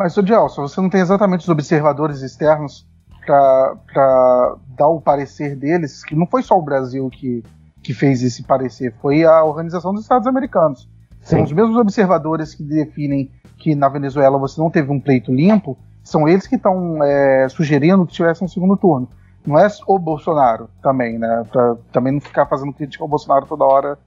[0.00, 2.88] Mas, o Gelson, você não tem exatamente os observadores externos
[3.26, 7.44] para dar o parecer deles, que não foi só o Brasil que,
[7.82, 10.88] que fez esse parecer, foi a Organização dos Estados Americanos.
[11.20, 11.36] Sim.
[11.36, 15.76] São os mesmos observadores que definem que na Venezuela você não teve um pleito limpo,
[16.02, 19.06] são eles que estão é, sugerindo que tivesse um segundo turno.
[19.46, 21.44] Não é o Bolsonaro também, né?
[21.52, 23.98] Pra também não ficar fazendo crítica ao Bolsonaro toda hora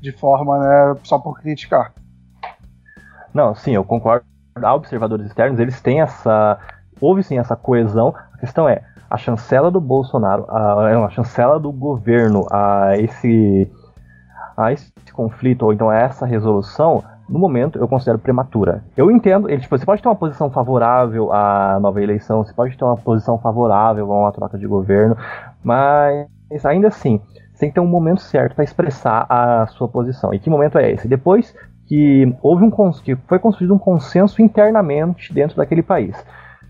[0.00, 1.92] de forma né, só por criticar.
[3.34, 6.58] Não, sim, eu concordo há observadores externos, eles têm essa.
[7.00, 8.14] Houve sim essa coesão.
[8.32, 13.70] A questão é, a chancela do Bolsonaro, a, a chancela do governo a esse,
[14.56, 18.82] a esse conflito, ou então a essa resolução, no momento eu considero prematura.
[18.96, 22.76] Eu entendo, ele, tipo, você pode ter uma posição favorável à nova eleição, você pode
[22.76, 25.16] ter uma posição favorável a uma troca de governo,
[25.62, 26.26] mas
[26.64, 27.20] ainda assim,
[27.52, 30.32] você tem que ter um momento certo para expressar a sua posição.
[30.32, 31.06] E que momento é esse?
[31.06, 31.54] Depois
[31.92, 32.70] que houve um
[33.04, 36.16] que foi construído um consenso internamente dentro daquele país.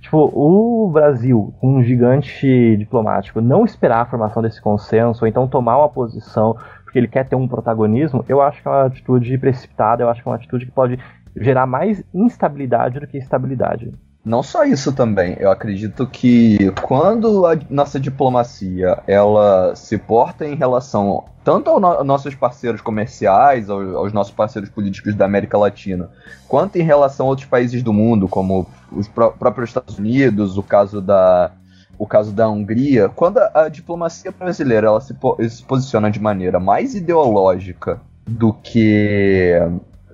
[0.00, 5.78] Tipo, o Brasil, um gigante diplomático, não esperar a formação desse consenso, ou então tomar
[5.78, 10.02] uma posição porque ele quer ter um protagonismo, eu acho que é uma atitude precipitada,
[10.02, 10.98] eu acho que é uma atitude que pode
[11.36, 13.92] gerar mais instabilidade do que estabilidade.
[14.24, 20.54] Não só isso também, eu acredito que quando a nossa diplomacia ela se porta em
[20.54, 26.08] relação tanto aos no nossos parceiros comerciais, aos, aos, nossos parceiros políticos da América Latina,
[26.46, 30.62] quanto em relação a outros países do mundo, como os pró próprios Estados Unidos, o
[30.62, 31.50] caso da
[31.98, 36.20] o caso da Hungria, quando a, a diplomacia brasileira ela se, po se posiciona de
[36.20, 39.52] maneira mais ideológica do que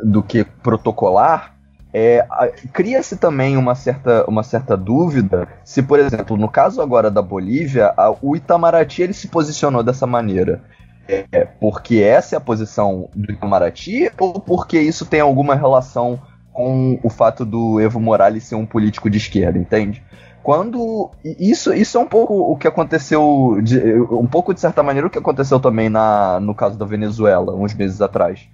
[0.03, 1.58] do que protocolar,
[1.99, 2.27] é,
[2.73, 7.93] cria-se também uma certa, uma certa dúvida se, por exemplo, no caso agora da Bolívia,
[7.97, 10.63] a, o Itamaraty ele se posicionou dessa maneira.
[11.09, 16.21] É, porque essa é a posição do Itamaraty ou porque isso tem alguma relação
[16.53, 20.05] com o fato do Evo Morales ser um político de esquerda, entende?
[20.43, 23.81] Quando isso, isso é um pouco o que aconteceu, de,
[24.11, 27.75] um pouco de certa maneira o que aconteceu também na, no caso da Venezuela, uns
[27.75, 28.47] meses atrás.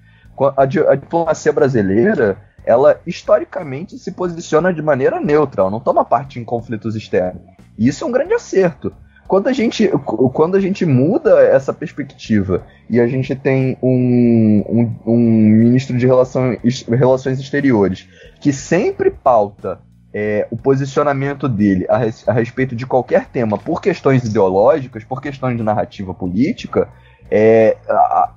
[0.57, 6.45] A, a diplomacia brasileira ela historicamente se posiciona de maneira neutra, não toma parte em
[6.45, 7.43] conflitos externos.
[7.79, 8.93] E isso é um grande acerto.
[9.27, 15.13] Quando a gente, quando a gente muda essa perspectiva e a gente tem um, um,
[15.13, 16.57] um ministro de relação,
[16.89, 18.07] Relações Exteriores
[18.41, 19.81] que sempre pauta
[20.13, 25.21] é, o posicionamento dele a, res, a, respeito de qualquer tema por questões ideológicas, por
[25.21, 26.89] questões de narrativa política,
[27.31, 28.31] é, a,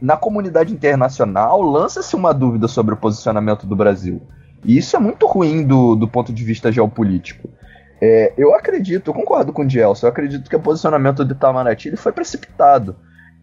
[0.00, 4.22] na comunidade internacional lança-se uma dúvida sobre o posicionamento do Brasil.
[4.64, 7.48] E isso é muito ruim do, do ponto de vista geopolítico.
[8.00, 11.96] É, eu acredito, eu concordo com o Gelson, eu acredito que o posicionamento do Itamaraty
[11.96, 12.96] foi precipitado.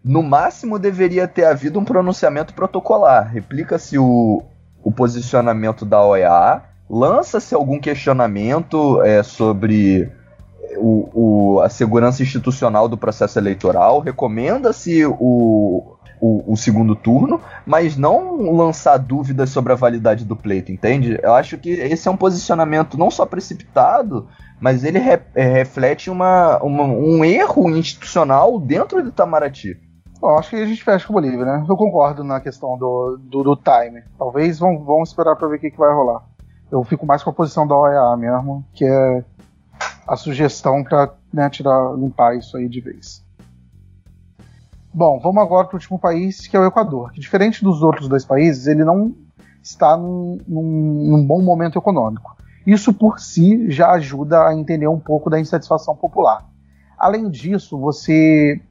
[0.03, 3.31] No máximo deveria ter havido um pronunciamento protocolar.
[3.31, 4.43] Replica-se o,
[4.83, 10.09] o posicionamento da OEA, lança-se algum questionamento é, sobre
[10.77, 11.09] o,
[11.55, 18.51] o, a segurança institucional do processo eleitoral, recomenda-se o, o, o, segundo turno, mas não
[18.51, 21.19] lançar dúvidas sobre a validade do pleito, entende?
[21.21, 24.27] Eu acho que esse é um posicionamento não só precipitado,
[24.59, 29.77] mas ele re, é, reflete uma, uma, um erro institucional dentro do Itamaraty.
[30.19, 31.65] Bom, acho que a gente fecha com o Bolívia, né?
[31.67, 34.03] Eu concordo na questão do, do, do time.
[34.17, 36.23] Talvez vamos, vamos esperar para ver o que, que vai rolar.
[36.71, 39.23] Eu fico mais com a posição da OEA mesmo, que é
[40.07, 43.24] a sugestão para né, tirar, limpar isso aí de vez.
[44.97, 48.07] Bom, vamos agora para o último país, que é o Equador, que diferente dos outros
[48.07, 49.13] dois países, ele não
[49.61, 52.33] está num, num, num bom momento econômico.
[52.65, 56.45] Isso por si já ajuda a entender um pouco da insatisfação popular.
[56.97, 58.61] Além disso, você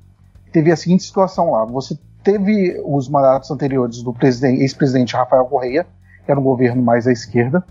[0.51, 5.87] teve a seguinte situação lá: você teve os mandatos anteriores do ex-presidente Rafael Correia,
[6.25, 7.63] que era um governo mais à esquerda,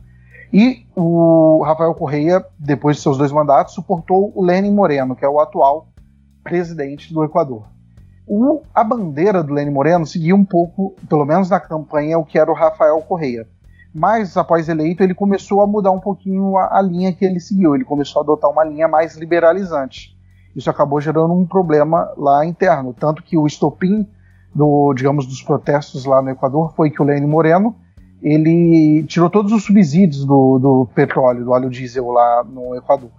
[0.54, 5.28] e o Rafael Correia, depois de seus dois mandatos, suportou o Lenin Moreno, que é
[5.28, 5.88] o atual
[6.44, 7.73] presidente do Equador.
[8.26, 12.40] O, a bandeira do Lênin Moreno seguia um pouco, pelo menos na campanha, o que
[12.40, 13.48] era o Rafael Correia.
[13.94, 17.76] Mas, após eleito, ele começou a mudar um pouquinho a, a linha que ele seguiu.
[17.76, 20.18] Ele começou a adotar uma linha mais liberalizante.
[20.56, 22.94] Isso acabou gerando um problema lá interno.
[22.94, 24.08] Tanto que o estopim
[24.56, 27.76] do, digamos, dos protestos lá no Equador foi que o Lênin Moreno
[28.22, 33.12] ele tirou todos os subsídios do, do petróleo, do óleo diesel lá no Equador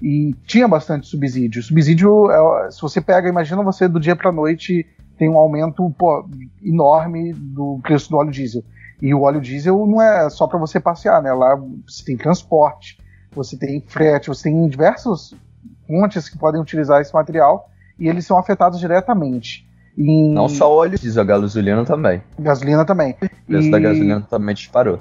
[0.00, 1.62] e tinha bastante subsídio.
[1.62, 4.86] Subsídio, é, se você pega, imagina você do dia para noite
[5.18, 6.24] tem um aumento pô,
[6.62, 8.62] enorme do preço do óleo diesel.
[9.02, 11.32] E o óleo diesel não é só para você passear, né?
[11.32, 11.56] Lá
[11.86, 12.98] você tem transporte,
[13.32, 15.34] você tem frete, você tem diversas
[15.86, 19.66] fontes que podem utilizar esse material e eles são afetados diretamente.
[19.96, 22.22] Não só óleo diesel, a gasolina também.
[22.38, 23.16] Gasolina também.
[23.20, 23.70] O preço e...
[23.72, 25.00] da gasolina também disparou.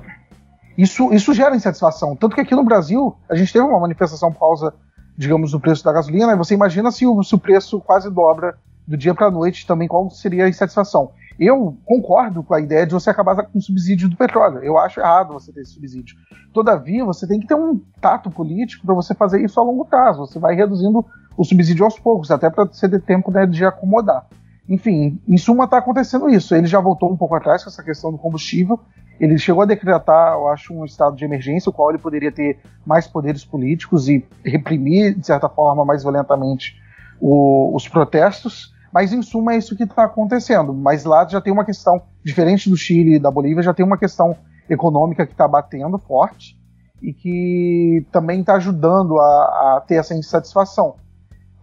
[0.76, 2.16] Isso, isso gera insatisfação.
[2.16, 4.74] Tanto que aqui no Brasil, a gente teve uma manifestação por causa
[5.18, 8.58] digamos, do preço da gasolina, e você imagina se o, se o preço quase dobra
[8.88, 11.12] do dia para a noite, também qual seria a insatisfação.
[11.40, 14.60] Eu concordo com a ideia de você acabar com o subsídio do petróleo.
[14.64, 16.16] Eu acho errado você ter esse subsídio.
[16.54, 20.26] Todavia, você tem que ter um tato político para você fazer isso a longo prazo.
[20.26, 24.26] Você vai reduzindo o subsídio aos poucos, até para você ter tempo né, de acomodar.
[24.68, 26.56] Enfim, em suma está acontecendo isso.
[26.56, 28.80] Ele já voltou um pouco atrás com essa questão do combustível
[29.20, 32.60] ele chegou a decretar, eu acho, um estado de emergência, o qual ele poderia ter
[32.86, 36.76] mais poderes políticos e reprimir, de certa forma, mais violentamente
[37.20, 38.74] o, os protestos.
[38.94, 40.74] Mas, em suma, é isso que está acontecendo.
[40.74, 43.98] Mas lá já tem uma questão, diferente do Chile e da Bolívia, já tem uma
[43.98, 44.36] questão
[44.70, 46.58] econômica que está batendo forte
[47.02, 50.96] e que também está ajudando a, a, ter essa insatisfação.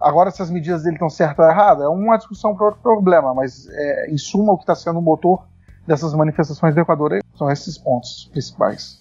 [0.01, 3.33] Agora, se as medidas dele estão certas ou erradas, é uma discussão para outro problema,
[3.33, 5.45] mas, é, em suma, o que está sendo o motor
[5.87, 9.01] dessas manifestações do Equador são esses pontos principais.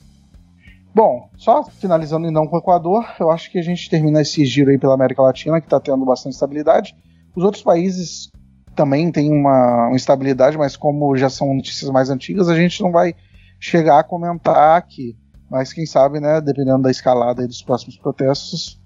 [0.93, 4.69] Bom, só finalizando então com o Equador, eu acho que a gente termina esse giro
[4.69, 6.95] aí pela América Latina, que está tendo bastante estabilidade.
[7.35, 8.29] Os outros países
[8.75, 12.91] também têm uma, uma instabilidade, mas como já são notícias mais antigas, a gente não
[12.91, 13.15] vai
[13.59, 15.17] chegar a comentar aqui.
[15.49, 18.79] Mas quem sabe, né, dependendo da escalada dos próximos protestos,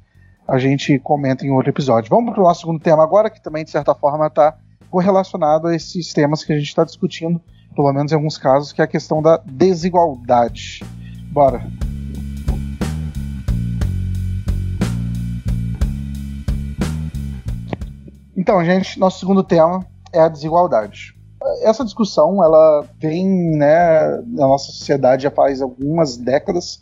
[0.48, 2.10] a gente comenta em outro episódio.
[2.10, 4.58] Vamos para o nosso segundo tema agora, que também de certa forma está
[4.90, 7.42] correlacionado a esses temas que a gente está discutindo
[7.78, 10.84] pelo menos em alguns casos, que é a questão da desigualdade.
[11.32, 11.62] Bora.
[18.36, 21.16] Então, gente, nosso segundo tema é a desigualdade.
[21.62, 26.80] essa discussão ela vem né, na nossa sociedade já faz algumas décadas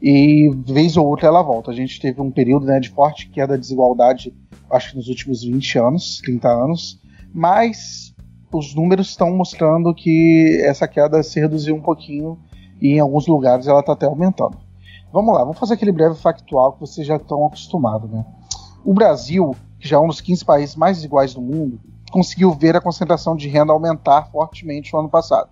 [0.00, 1.70] e vez ou outra ela volta.
[1.70, 4.34] A gente teve um período né, de forte queda da desigualdade,
[4.70, 6.98] acho que nos últimos 20 anos, 30 anos,
[7.34, 8.07] mas
[8.52, 12.38] os números estão mostrando que essa queda se reduziu um pouquinho
[12.80, 14.56] e em alguns lugares ela está até aumentando.
[15.12, 18.10] Vamos lá, vamos fazer aquele breve factual que vocês já estão acostumados.
[18.10, 18.24] Né?
[18.84, 21.80] O Brasil, que já é um dos 15 países mais desiguais do mundo,
[22.10, 25.50] conseguiu ver a concentração de renda aumentar fortemente no ano passado.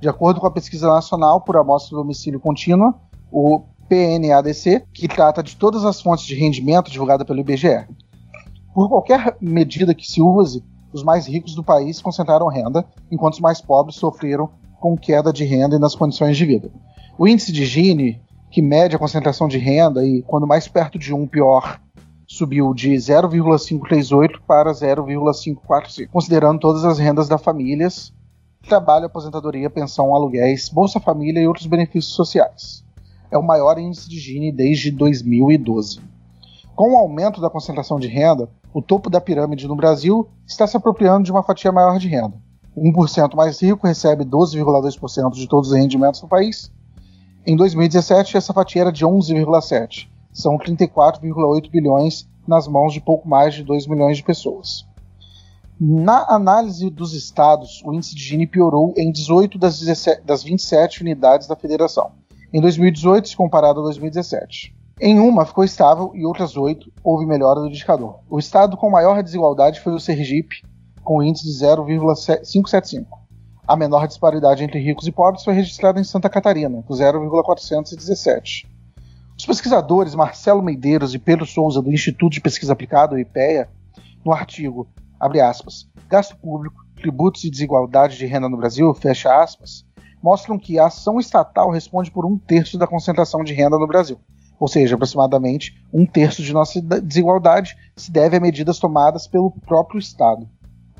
[0.00, 2.94] De acordo com a Pesquisa Nacional por Amostra do Domicílio Contínua,
[3.30, 7.86] o PNADC, que trata de todas as fontes de rendimento divulgada pelo IBGE.
[8.74, 13.40] Por qualquer medida que se use, os mais ricos do país concentraram renda, enquanto os
[13.40, 16.70] mais pobres sofreram com queda de renda e nas condições de vida.
[17.16, 18.20] O índice de Gini,
[18.50, 21.80] que mede a concentração de renda e, quando mais perto de um, pior,
[22.26, 28.12] subiu de 0,538 para 0,545, considerando todas as rendas das famílias,
[28.66, 32.84] trabalho, aposentadoria, pensão, aluguéis, Bolsa Família e outros benefícios sociais.
[33.30, 36.00] É o maior índice de Gini desde 2012.
[36.74, 40.76] Com o aumento da concentração de renda, o topo da pirâmide no Brasil está se
[40.76, 42.34] apropriando de uma fatia maior de renda.
[42.76, 46.72] 1% mais rico recebe 12,2% de todos os rendimentos do país.
[47.46, 53.54] Em 2017, essa fatia era de 11,7% são 34,8 bilhões nas mãos de pouco mais
[53.54, 54.86] de 2 milhões de pessoas.
[55.78, 61.02] Na análise dos estados, o índice de Gini piorou em 18 das, 17, das 27
[61.02, 62.12] unidades da federação,
[62.52, 64.74] em 2018 se comparado a 2017.
[65.04, 68.20] Em uma ficou estável e outras oito houve melhora do indicador.
[68.30, 70.62] O estado com maior desigualdade foi o Sergipe,
[71.02, 73.18] com índice de 0,575.
[73.66, 78.70] A menor disparidade entre ricos e pobres foi registrada em Santa Catarina, com 0,417.
[79.36, 83.68] Os pesquisadores Marcelo Meideiros e Pedro Souza, do Instituto de Pesquisa Aplicada, o IPEA,
[84.24, 84.86] no artigo,
[85.18, 89.84] abre aspas, Gasto Público, Tributos e Desigualdade de Renda no Brasil, fecha aspas,
[90.22, 94.20] mostram que a ação estatal responde por um terço da concentração de renda no Brasil.
[94.62, 99.98] Ou seja, aproximadamente um terço de nossa desigualdade se deve a medidas tomadas pelo próprio
[99.98, 100.48] Estado.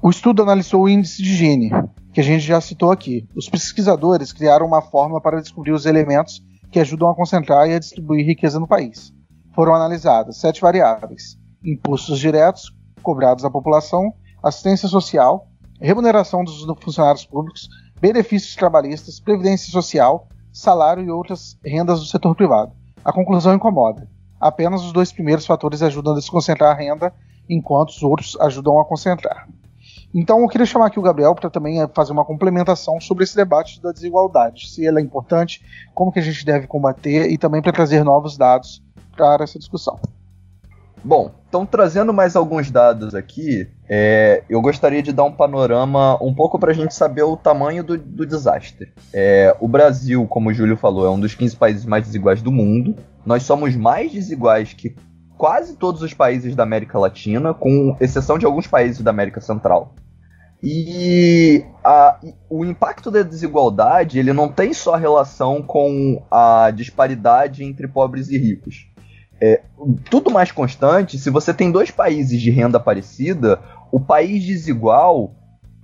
[0.02, 1.70] O estudo analisou o índice de Gini,
[2.12, 3.24] que a gente já citou aqui.
[3.36, 7.78] Os pesquisadores criaram uma forma para descobrir os elementos que ajudam a concentrar e a
[7.78, 9.14] distribuir riqueza no país.
[9.54, 15.46] Foram analisadas sete variáveis: impostos diretos cobrados à população, assistência social,
[15.80, 17.68] remuneração dos funcionários públicos,
[18.00, 22.81] benefícios trabalhistas, previdência social, salário e outras rendas do setor privado.
[23.04, 24.08] A conclusão incomoda.
[24.40, 27.12] Apenas os dois primeiros fatores ajudam a desconcentrar a renda,
[27.48, 29.48] enquanto os outros ajudam a concentrar.
[30.14, 33.34] Então eu queria chamar aqui o Gabriel para também eh, fazer uma complementação sobre esse
[33.34, 37.62] debate da desigualdade, se ela é importante, como que a gente deve combater e também
[37.62, 38.82] para trazer novos dados
[39.16, 39.98] para essa discussão.
[41.04, 46.32] Bom, então trazendo mais alguns dados aqui, é, eu gostaria de dar um panorama um
[46.32, 48.92] pouco para a gente saber o tamanho do, do desastre.
[49.12, 52.52] É, o Brasil, como o Júlio falou, é um dos 15 países mais desiguais do
[52.52, 52.94] mundo.
[53.26, 54.94] Nós somos mais desiguais que
[55.36, 59.96] quase todos os países da América Latina, com exceção de alguns países da América Central.
[60.62, 67.88] E a, o impacto da desigualdade ele não tem só relação com a disparidade entre
[67.88, 68.91] pobres e ricos.
[69.44, 69.60] É,
[70.08, 73.58] tudo mais constante, se você tem dois países de renda parecida,
[73.90, 75.34] o país desigual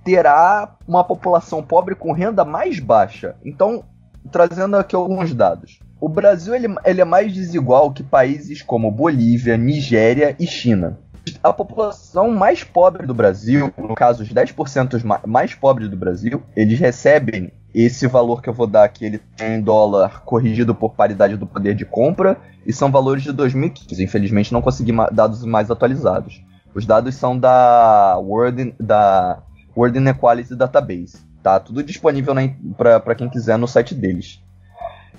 [0.05, 3.35] terá uma população pobre com renda mais baixa.
[3.43, 3.83] Então,
[4.31, 5.79] trazendo aqui alguns dados.
[5.99, 10.97] O Brasil ele, ele é mais desigual que países como Bolívia, Nigéria e China
[11.43, 16.79] a população mais pobre do Brasil, no caso os 10% mais pobres do Brasil, eles
[16.79, 21.37] recebem esse valor que eu vou dar aqui, ele tem em dólar corrigido por paridade
[21.37, 24.03] do poder de compra, e são valores de 2015.
[24.03, 26.43] Infelizmente não consegui dados mais atualizados.
[26.73, 29.41] Os dados são da World, da
[29.75, 31.27] World Inequality Database.
[31.41, 32.33] Tá tudo disponível
[32.77, 34.41] para quem quiser no site deles.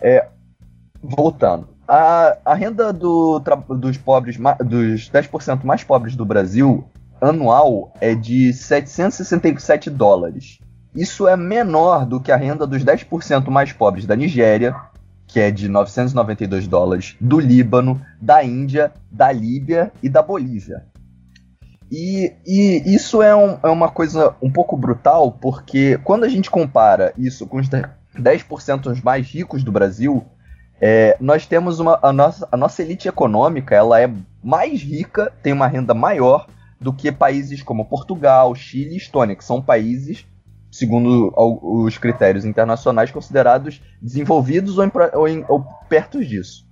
[0.03, 0.29] É,
[1.03, 3.43] voltando a, a renda do,
[3.77, 6.85] dos pobres, dos 10% mais pobres do Brasil,
[7.21, 10.61] anual, é de 767 dólares.
[10.95, 14.75] Isso é menor do que a renda dos 10% mais pobres da Nigéria,
[15.27, 20.85] que é de 992 dólares, do Líbano, da Índia, da Líbia e da Bolívia.
[21.91, 26.51] E, e isso é, um, é, uma coisa um pouco brutal, porque quando a gente
[26.51, 30.25] compara isso com os 10% mais ricos do Brasil,
[30.81, 34.11] é, nós temos uma, a, nossa, a nossa elite econômica, ela é
[34.43, 36.47] mais rica, tem uma renda maior
[36.81, 40.27] do que países como Portugal, Chile e Estônia, que são países,
[40.81, 46.67] segundo os critérios internacionais, considerados desenvolvidos ou, em, ou, em, ou perto disso.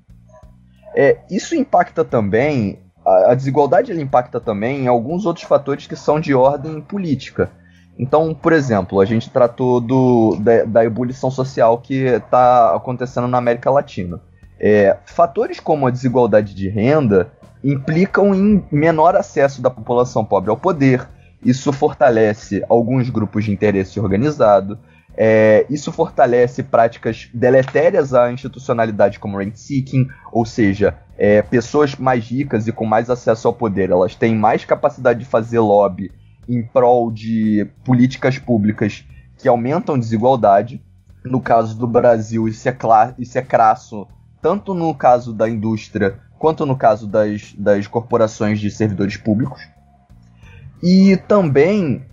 [0.97, 6.19] É, isso impacta também, a, a desigualdade impacta também em alguns outros fatores que são
[6.19, 7.51] de ordem política.
[7.99, 13.37] Então, por exemplo, a gente tratou do, da, da ebulição social que está acontecendo na
[13.39, 14.21] América Latina.
[14.59, 17.31] É, fatores como a desigualdade de renda
[17.63, 21.07] implicam em menor acesso da população pobre ao poder.
[21.45, 24.79] Isso fortalece alguns grupos de interesse organizado.
[25.17, 32.25] É, isso fortalece práticas deletérias à institucionalidade como rent seeking, ou seja, é, pessoas mais
[32.29, 36.13] ricas e com mais acesso ao poder, elas têm mais capacidade de fazer lobby
[36.49, 39.05] em prol de políticas públicas
[39.37, 40.81] que aumentam desigualdade.
[41.25, 42.77] No caso do Brasil, isso é,
[43.19, 44.07] isso é crasso,
[44.41, 49.61] tanto no caso da indústria quanto no caso das, das corporações de servidores públicos.
[50.83, 52.05] E também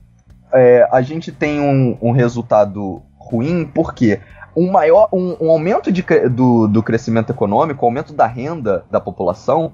[0.54, 4.20] é, a gente tem um, um, resultado ruim porque
[4.56, 9.74] um maior um, um aumento de, do, do crescimento econômico, aumento da renda da população,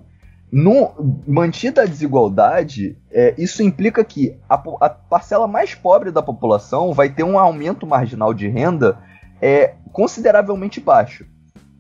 [0.52, 0.92] no,
[1.26, 7.10] mantida a desigualdade, é, isso implica que a, a, parcela mais pobre da população vai
[7.10, 8.98] ter um aumento marginal de renda
[9.42, 11.26] é, consideravelmente baixo.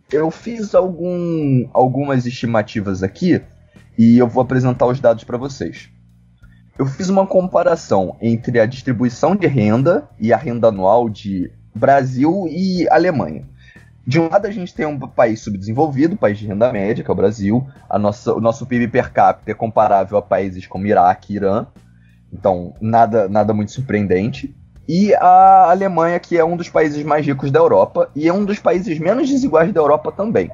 [0.09, 3.41] Eu fiz algum, algumas estimativas aqui
[3.97, 5.89] e eu vou apresentar os dados para vocês
[6.81, 12.47] eu fiz uma comparação entre a distribuição de renda e a renda anual de Brasil
[12.49, 13.47] e Alemanha.
[14.05, 17.13] De um lado, a gente tem um país subdesenvolvido, país de renda média, que é
[17.13, 17.67] o Brasil.
[17.87, 21.67] A nossa, o nosso PIB per capita é comparável a países como Iraque e Irã.
[22.33, 24.55] Então, nada, nada muito surpreendente.
[24.89, 28.43] E a Alemanha, que é um dos países mais ricos da Europa e é um
[28.43, 30.49] dos países menos desiguais da Europa também.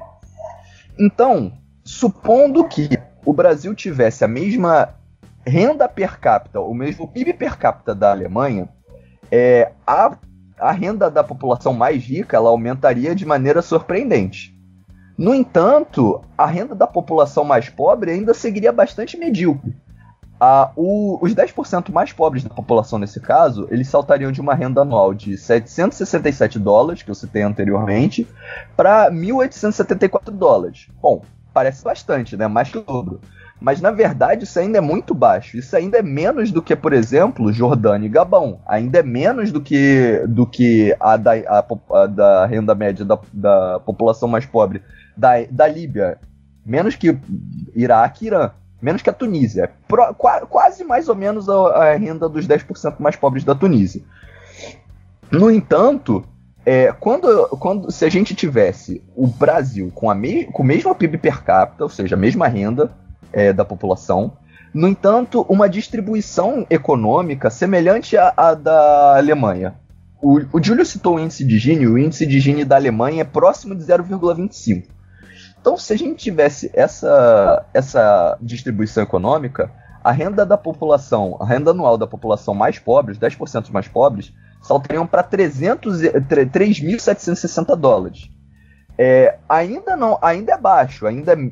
[1.00, 2.90] Então, supondo que
[3.24, 4.97] o Brasil tivesse a mesma
[5.48, 8.68] renda per capita, o mesmo PIB per capita da Alemanha,
[9.30, 10.16] é, a,
[10.58, 14.56] a renda da população mais rica ela aumentaria de maneira surpreendente.
[15.16, 19.74] No entanto, a renda da população mais pobre ainda seguiria bastante medíocre.
[20.76, 25.12] O, os 10% mais pobres da população nesse caso, eles saltariam de uma renda anual
[25.12, 28.28] de 767 dólares, que eu citei anteriormente,
[28.76, 30.86] para 1.874 dólares.
[31.02, 31.22] Bom,
[31.52, 32.46] parece bastante, né?
[32.46, 33.20] Mais que o dobro.
[33.60, 35.56] Mas na verdade isso ainda é muito baixo.
[35.56, 38.60] Isso ainda é menos do que, por exemplo, Jordânia e Gabão.
[38.66, 41.64] Ainda é menos do que, do que a, da, a,
[42.02, 44.82] a da renda média da, da população mais pobre
[45.16, 46.18] da, da Líbia.
[46.64, 47.18] Menos que
[47.74, 48.50] Iraque e Irã.
[48.80, 49.70] Menos que a Tunísia.
[49.88, 54.02] Pro, qua, quase mais ou menos a, a renda dos 10% mais pobres da Tunísia.
[55.32, 56.24] No entanto,
[56.64, 61.18] é, quando, quando se a gente tivesse o Brasil com, me, com o mesmo PIB
[61.18, 62.92] per capita, ou seja, a mesma renda,
[63.32, 64.32] é, da população.
[64.72, 69.74] No entanto, uma distribuição econômica semelhante à, à da Alemanha.
[70.20, 73.24] O, o Júlio citou o índice de Gini, o índice de Gini da Alemanha é
[73.24, 74.84] próximo de 0,25.
[75.60, 79.70] Então, se a gente tivesse essa, essa distribuição econômica,
[80.02, 84.32] a renda da população, a renda anual da população mais pobre, os 10% mais pobres,
[84.62, 88.30] saltariam para 3.760 dólares.
[88.96, 91.50] É, ainda não, ainda é baixo, ainda é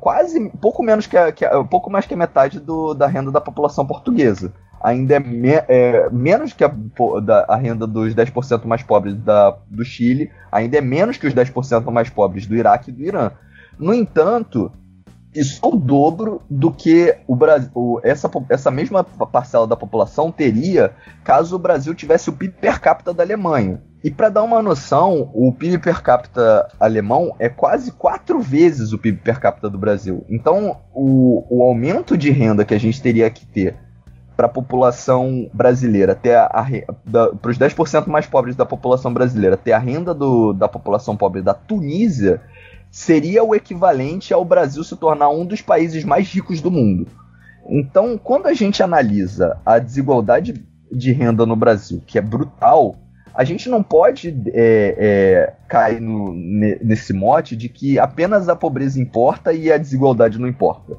[0.00, 3.30] quase pouco menos que, a, que a, pouco mais que a metade do, da renda
[3.30, 4.52] da população portuguesa.
[4.82, 6.72] Ainda é, me, é menos que a,
[7.22, 11.34] da, a renda dos 10% mais pobres da, do Chile, ainda é menos que os
[11.34, 13.30] 10% mais pobres do Iraque e do Irã.
[13.78, 14.72] No entanto,
[15.34, 20.94] isso é o dobro do que o Brasil, essa, essa mesma parcela da população teria
[21.24, 23.82] caso o Brasil tivesse o PIB per capita da Alemanha.
[24.04, 28.98] E para dar uma noção, o PIB per capita alemão é quase quatro vezes o
[28.98, 30.24] PIB per capita do Brasil.
[30.28, 33.76] Então, o, o aumento de renda que a gente teria que ter
[34.36, 40.12] para a população brasileira, para os 10% mais pobres da população brasileira, ter a renda
[40.12, 42.40] do, da população pobre da Tunísia,
[42.90, 47.06] seria o equivalente ao Brasil se tornar um dos países mais ricos do mundo.
[47.68, 50.54] Então, quando a gente analisa a desigualdade
[50.90, 52.96] de renda no Brasil, que é brutal,
[53.34, 59.00] a gente não pode é, é, cair no, nesse mote de que apenas a pobreza
[59.00, 60.96] importa e a desigualdade não importa.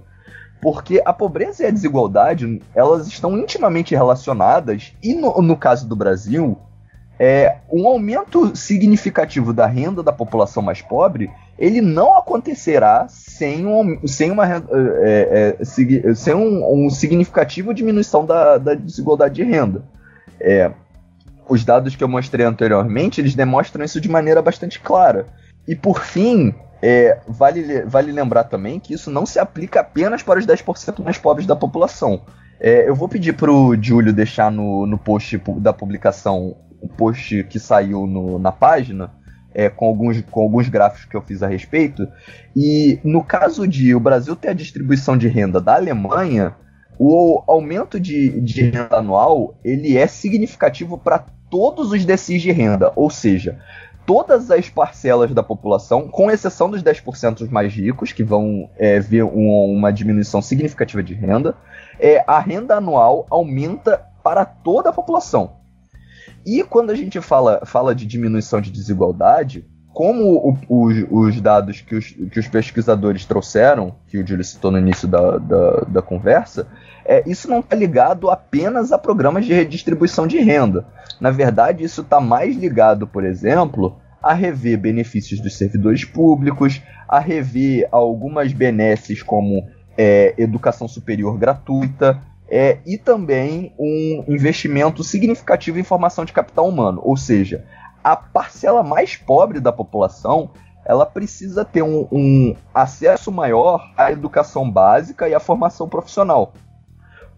[0.62, 5.96] Porque a pobreza e a desigualdade, elas estão intimamente relacionadas, e no, no caso do
[5.96, 6.58] Brasil,
[7.20, 11.30] é, um aumento significativo da renda da população mais pobre,
[11.60, 14.64] ele não acontecerá sem, um, sem, uma, é,
[15.02, 19.84] é, é sem um, um significativo diminuição da, da desigualdade de renda.
[20.40, 20.72] É,
[21.48, 25.28] os dados que eu mostrei anteriormente, eles demonstram isso de maneira bastante clara.
[25.68, 30.40] E por fim, é, vale, vale lembrar também que isso não se aplica apenas para
[30.40, 32.22] os 10% mais pobres da população.
[32.60, 37.44] É, eu vou pedir para o Júlio deixar no, no post da publicação o post
[37.46, 39.12] que saiu no, na página,
[39.54, 42.06] é, com, alguns, com alguns gráficos que eu fiz a respeito.
[42.56, 46.56] E no caso de o Brasil ter a distribuição de renda da Alemanha,
[46.98, 52.92] o aumento de, de renda anual ele é significativo para todos os decis de renda,
[52.96, 53.60] ou seja,
[54.06, 59.24] todas as parcelas da população, com exceção dos 10% mais ricos, que vão é, ver
[59.24, 61.56] um, uma diminuição significativa de renda,
[62.00, 65.58] é, a renda anual aumenta para toda a população.
[66.46, 71.82] E quando a gente fala, fala de diminuição de desigualdade, como o, os, os, dados
[71.82, 76.02] que os, que os, pesquisadores trouxeram, que o Júlio citou no início da, da, da
[76.02, 76.68] conversa,
[77.06, 80.86] é, isso não está ligado apenas a programas de redistribuição de renda.
[81.22, 87.20] Na verdade, isso está mais ligado, por exemplo, a rever benefícios dos servidores públicos, a
[87.20, 89.68] rever algumas benesses como
[89.98, 92.20] é, educação superior gratuita,
[92.50, 97.02] é, e também um investimento significativo em formação de capital humano.
[97.04, 97.66] Ou seja,
[98.04, 100.52] a parcela mais pobre da população
[100.86, 106.54] ela precisa ter um, um acesso maior à educação básica e à formação profissional.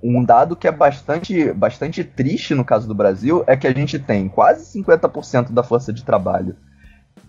[0.02, 4.00] Um dado que é bastante, bastante triste no caso do Brasil é que a gente
[4.00, 6.56] tem quase 50% da força de trabalho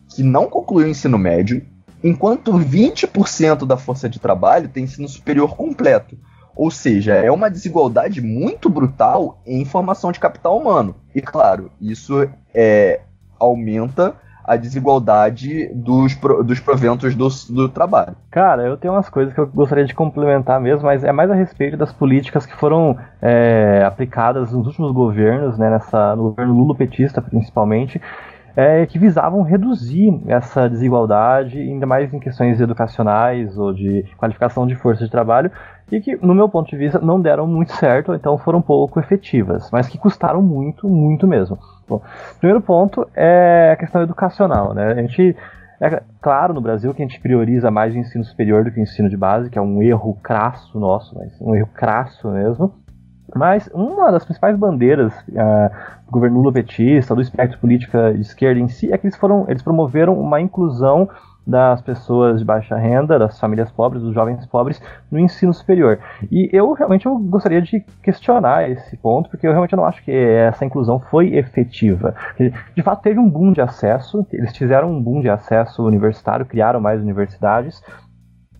[0.09, 1.67] que não concluiu o ensino médio,
[2.03, 6.17] enquanto 20% da força de trabalho tem ensino superior completo.
[6.55, 10.97] Ou seja, é uma desigualdade muito brutal em formação de capital humano.
[11.15, 13.01] E claro, isso é,
[13.39, 14.15] aumenta
[14.47, 16.15] a desigualdade dos,
[16.45, 18.15] dos proventos do, do trabalho.
[18.31, 21.35] Cara, eu tenho umas coisas que eu gostaria de complementar mesmo, mas é mais a
[21.35, 26.77] respeito das políticas que foram é, aplicadas nos últimos governos, né, nessa, no governo Lula
[26.77, 28.01] petista principalmente,
[28.57, 34.75] é, que visavam reduzir essa desigualdade, ainda mais em questões educacionais ou de qualificação de
[34.75, 35.53] força de trabalho,
[35.93, 39.71] e que, no meu ponto de vista, não deram muito certo, então foram pouco efetivas,
[39.71, 41.59] mas que custaram muito, muito mesmo.
[41.87, 42.01] Bom,
[42.41, 44.93] primeiro ponto é a questão educacional, né?
[44.93, 45.37] A gente
[45.81, 48.83] é claro no Brasil que a gente prioriza mais o ensino superior do que o
[48.83, 52.73] ensino de base, que é um erro crasso nosso, um erro crasso mesmo.
[53.37, 55.71] Mas uma das principais bandeiras uh,
[56.07, 59.45] do governo Lula petista, do espectro política de esquerda em si, é que eles foram,
[59.49, 61.09] eles promoveram uma inclusão
[61.47, 66.01] das pessoas de baixa renda, das famílias pobres, dos jovens pobres no ensino superior.
[66.31, 70.11] E eu realmente eu gostaria de questionar esse ponto, porque eu realmente não acho que
[70.11, 72.15] essa inclusão foi efetiva.
[72.75, 76.81] De fato, teve um boom de acesso, eles fizeram um boom de acesso universitário, criaram
[76.81, 77.81] mais universidades,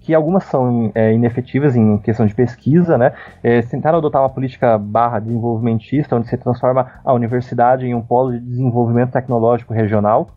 [0.07, 3.13] que algumas são é, inefetivas em questão de pesquisa, né?
[3.43, 8.31] É, tentaram adotar uma política barra desenvolvimentista, onde se transforma a universidade em um polo
[8.31, 10.31] de desenvolvimento tecnológico regional.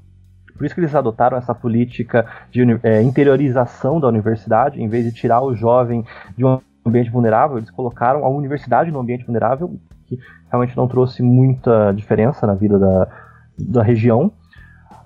[0.58, 5.12] Por isso que eles adotaram essa política de é, interiorização da universidade, em vez de
[5.12, 6.04] tirar o jovem
[6.36, 9.76] de um ambiente vulnerável, eles colocaram a universidade no ambiente vulnerável,
[10.08, 10.18] que
[10.50, 13.08] realmente não trouxe muita diferença na vida da,
[13.60, 14.32] da região,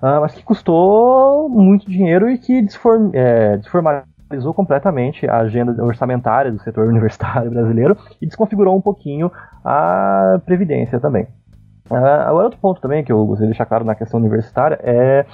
[0.00, 3.58] uh, mas que custou muito dinheiro e que desform, é,
[4.24, 9.30] desformalizou completamente a agenda orçamentária do setor universitário brasileiro e desconfigurou um pouquinho
[9.64, 11.26] a previdência também.
[11.90, 15.26] Uh, agora, outro ponto também que eu gostaria de deixar claro na questão universitária é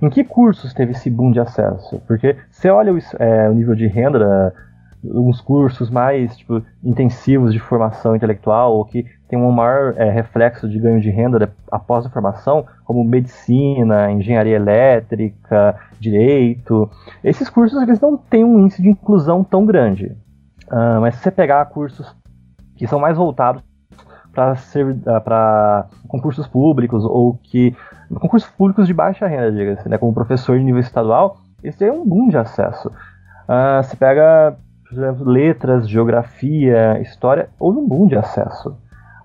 [0.00, 2.00] em que cursos teve esse boom de acesso?
[2.06, 4.54] Porque você olha o, é, o nível de renda,
[5.02, 10.68] uns cursos mais tipo, intensivos de formação intelectual, ou que tem um maior é, reflexo
[10.68, 16.90] de ganho de renda após a formação, como medicina, engenharia elétrica, direito.
[17.22, 20.16] Esses cursos eles não têm um índice de inclusão tão grande.
[20.70, 22.14] Uh, mas se você pegar cursos
[22.76, 23.62] que são mais voltados
[24.32, 27.76] para uh, concursos públicos ou que
[28.18, 32.06] concursos públicos de baixa renda, diga-se, né, como professor de nível estadual, esse é um
[32.06, 32.88] boom de acesso.
[32.88, 34.56] Uh, você pega,
[34.92, 38.76] letras, geografia, história, houve um boom de acesso.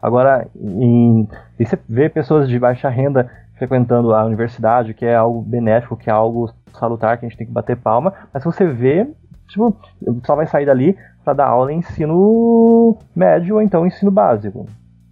[0.02, 1.28] Agora, em,
[1.60, 6.10] e você vê pessoas de baixa renda frequentando a universidade, que é algo benéfico, que
[6.10, 9.10] é algo salutar, que a gente tem que bater palma, mas se você vê,
[9.48, 9.76] tipo,
[10.22, 14.68] pessoal vai sair dali para dar aula em ensino médio ou então ensino básico.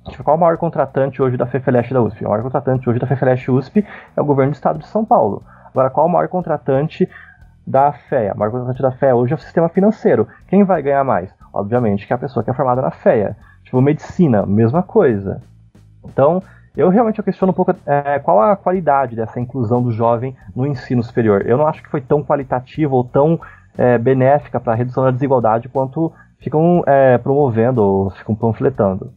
[0.10, 2.26] Tipo, qual o maior contratante hoje da FEFELESH da USP?
[2.26, 3.86] O maior contratante hoje da FEFELESH USP
[4.16, 5.42] é o governo do estado de São Paulo.
[5.72, 7.10] Agora, qual o maior contratante
[7.66, 8.34] da FEA?
[8.34, 10.28] O maior contratante da FEA hoje é o sistema financeiro.
[10.48, 11.34] Quem vai ganhar mais?
[11.54, 13.36] Obviamente que é a pessoa que é formada na FEA.
[13.64, 15.42] Tipo, medicina, mesma coisa.
[16.06, 16.42] Então,
[16.76, 21.04] eu realmente questiono um pouco é, qual a qualidade dessa inclusão do jovem no ensino
[21.04, 21.46] superior.
[21.46, 23.40] Eu não acho que foi tão qualitativa ou tão
[23.78, 29.14] é, benéfica para a redução da desigualdade quanto ficam é, promovendo ou ficam panfletando.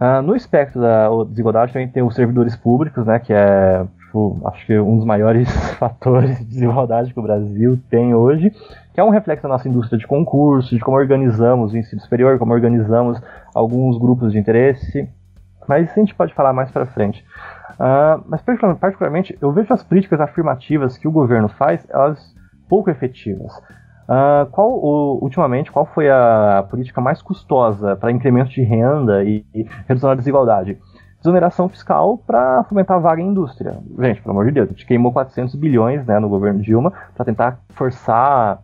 [0.00, 4.66] Uh, no espectro da desigualdade também tem os servidores públicos, né, que é tipo, acho
[4.66, 5.48] que um dos maiores
[5.78, 8.50] fatores de desigualdade que o Brasil tem hoje,
[8.92, 12.38] que é um reflexo da nossa indústria de concurso, de como organizamos o ensino superior,
[12.38, 13.20] como organizamos
[13.54, 15.08] alguns grupos de interesse,
[15.68, 17.24] mas isso a gente pode falar mais para frente.
[17.74, 22.34] Uh, mas particularmente, eu vejo as políticas afirmativas que o governo faz, elas
[22.68, 23.52] pouco efetivas.
[24.08, 29.44] Uh, qual, o, ultimamente, qual foi a política mais custosa para incremento de renda e,
[29.54, 30.78] e redução da desigualdade?
[31.18, 33.78] Desoneração fiscal para fomentar a vaga em indústria.
[33.98, 37.24] Gente, pelo amor de Deus, a gente queimou 400 bilhões né, no governo Dilma para
[37.24, 38.60] tentar forçar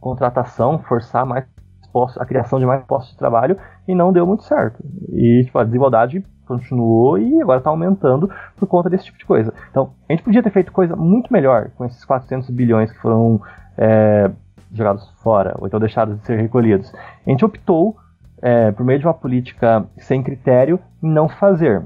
[0.00, 1.44] contratação, forçar mais
[1.92, 4.82] postos, a criação de mais postos de trabalho e não deu muito certo.
[5.12, 9.52] E tipo, a desigualdade continuou e agora está aumentando por conta desse tipo de coisa.
[9.70, 13.40] Então, a gente podia ter feito coisa muito melhor com esses 400 bilhões que foram
[13.76, 14.30] é,
[14.72, 16.92] jogados fora, ou então deixados de ser recolhidos.
[17.26, 17.96] A gente optou,
[18.42, 21.82] é, por meio de uma política sem critério, não fazer.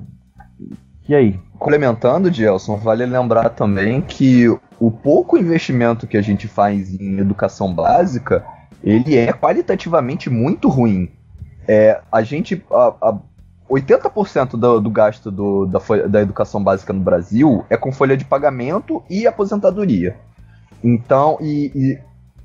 [1.09, 1.41] E aí?
[1.59, 4.49] Complementando, Gelson, vale lembrar também que
[4.79, 8.45] o pouco investimento que a gente faz em educação básica,
[8.83, 11.11] ele é qualitativamente muito ruim.
[11.69, 12.65] É, a gente.
[12.71, 13.19] A, a
[13.71, 15.79] 80% do, do gasto do, da,
[16.09, 20.17] da educação básica no Brasil é com folha de pagamento e aposentadoria.
[20.83, 21.97] Então, e,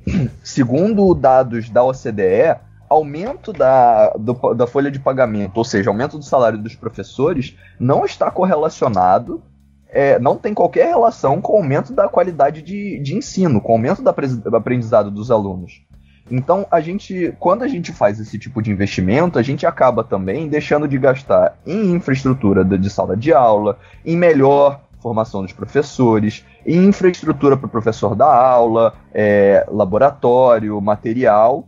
[0.43, 2.59] segundo dados da OCDE,
[2.89, 8.05] aumento da, do, da folha de pagamento, ou seja, aumento do salário dos professores, não
[8.05, 9.41] está correlacionado,
[9.89, 13.75] é, não tem qualquer relação com o aumento da qualidade de, de ensino, com o
[13.75, 14.13] aumento da
[14.57, 15.85] aprendizado dos alunos.
[16.29, 20.47] Então, a gente, quando a gente faz esse tipo de investimento, a gente acaba também
[20.47, 27.55] deixando de gastar em infraestrutura de, sala de aula, em melhor formação dos professores, infraestrutura
[27.55, 31.67] para o professor dar aula, é, laboratório, material,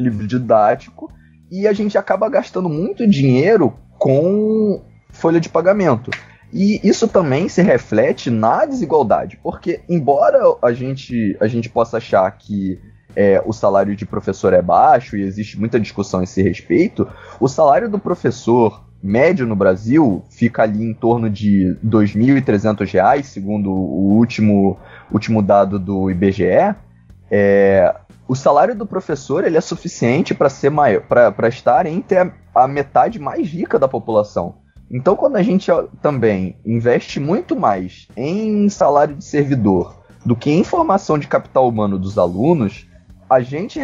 [0.00, 1.10] livro didático,
[1.50, 6.10] e a gente acaba gastando muito dinheiro com folha de pagamento.
[6.52, 12.30] E isso também se reflete na desigualdade, porque embora a gente, a gente possa achar
[12.30, 12.78] que
[13.14, 17.06] é, o salário de professor é baixo e existe muita discussão a esse respeito,
[17.40, 23.70] o salário do professor médio no Brasil fica ali em torno de R$ 2.300, segundo
[23.70, 24.78] o último,
[25.12, 26.74] último dado do IBGE.
[27.30, 27.94] É,
[28.28, 32.68] o salário do professor ele é suficiente para ser maior, para estar entre a, a,
[32.68, 34.56] metade mais rica da população.
[34.90, 35.70] Então, quando a gente
[36.02, 41.98] também investe muito mais em salário de servidor do que em formação de capital humano
[41.98, 42.86] dos alunos,
[43.30, 43.80] a gente,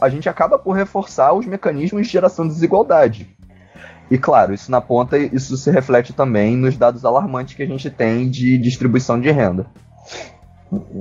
[0.00, 3.28] a gente acaba por reforçar os mecanismos de geração de desigualdade.
[4.10, 7.88] E claro, isso na ponta, isso se reflete também nos dados alarmantes que a gente
[7.90, 9.66] tem de distribuição de renda.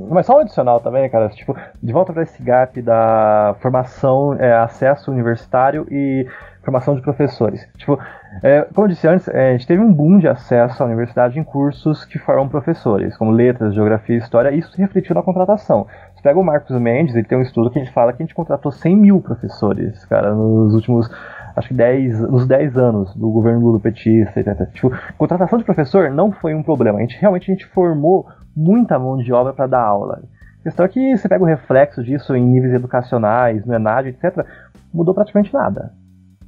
[0.10, 4.54] Mas só um adicional também, cara, tipo, de volta para esse gap da formação, é,
[4.54, 6.28] acesso universitário e
[6.64, 7.68] formação de professores.
[7.78, 8.00] Tipo,
[8.42, 11.38] é, como eu disse antes, é, a gente teve um boom de acesso à universidade
[11.38, 15.86] em cursos que formam professores, como letras, geografia, história, e isso refletiu na contratação.
[16.16, 18.26] Você pega o Marcos Mendes, ele tem um estudo que a gente fala que a
[18.26, 21.10] gente contratou 100 mil professores, cara, nos últimos
[21.56, 24.68] acho que 10, nos 10 anos do governo Lula petista, etc.
[24.74, 26.98] Tipo, contratação de professor não foi um problema.
[26.98, 30.24] A gente realmente a gente formou muita mão de obra para dar aula.
[30.60, 34.46] A questão é que você pega o reflexo disso em níveis educacionais, no ENAD, etc.,
[34.94, 35.92] mudou praticamente nada.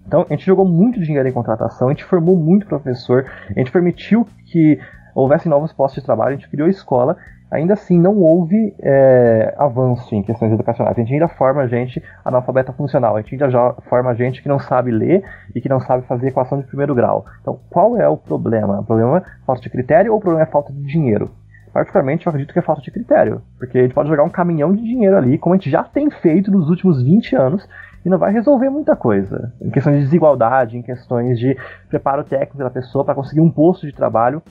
[0.08, 3.72] Então, a gente jogou muito dinheiro em contratação, a gente formou muito professor, a gente
[3.72, 4.80] permitiu que
[5.16, 7.18] houvesse novos postos de trabalho, a gente criou escola
[7.56, 10.98] ainda assim não houve é, avanço em questões educacionais.
[10.98, 14.92] A gente ainda forma gente analfabeta funcional, a gente ainda forma gente que não sabe
[14.92, 17.26] ler e que não sabe fazer equação de primeiro grau.
[17.42, 18.80] Então, qual é o problema?
[18.80, 21.32] O problema é falta de critério ou o problema é falta de dinheiro?
[21.76, 24.74] Particularmente, eu acredito que é falta de critério, porque a gente pode jogar um caminhão
[24.74, 27.68] de dinheiro ali, como a gente já tem feito nos últimos 20 anos,
[28.06, 29.54] e não vai resolver muita coisa.
[29.62, 31.54] Em questões de desigualdade, em questões de
[31.90, 34.42] preparo técnico da pessoa para conseguir um posto de trabalho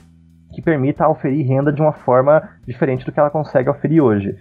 [0.53, 4.37] que permita oferir renda de uma forma diferente do que ela consegue oferir hoje.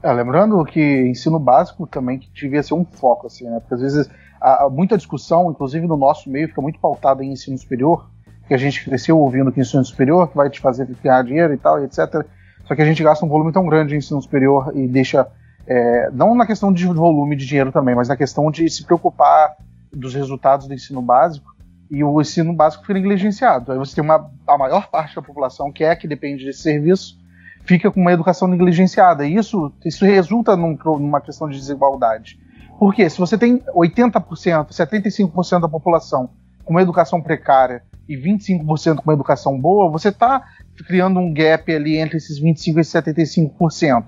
[0.00, 3.58] É, lembrando que ensino básico também que devia ser um foco, assim, né?
[3.58, 4.08] Porque às vezes
[4.40, 8.11] há muita discussão, inclusive no nosso meio, fica muito pautada em ensino superior,
[8.52, 11.56] que a gente cresceu ouvindo que ensino superior que vai te fazer ganhar dinheiro e
[11.56, 12.26] tal, etc.
[12.66, 15.26] Só que a gente gasta um volume tão grande em ensino superior e deixa.
[15.66, 19.56] É, não na questão de volume de dinheiro também, mas na questão de se preocupar
[19.90, 21.54] dos resultados do ensino básico
[21.90, 23.72] e o ensino básico fica negligenciado.
[23.72, 27.18] Aí você tem uma, a maior parte da população que é que depende desse serviço
[27.64, 29.24] fica com uma educação negligenciada.
[29.24, 32.38] E isso, isso resulta num, numa questão de desigualdade.
[32.78, 36.28] Porque se você tem 80%, 75% da população
[36.64, 37.82] com uma educação precária
[38.12, 40.42] e 25% com uma educação boa, você está
[40.86, 43.18] criando um gap ali entre esses 25% e
[43.60, 44.04] 75%.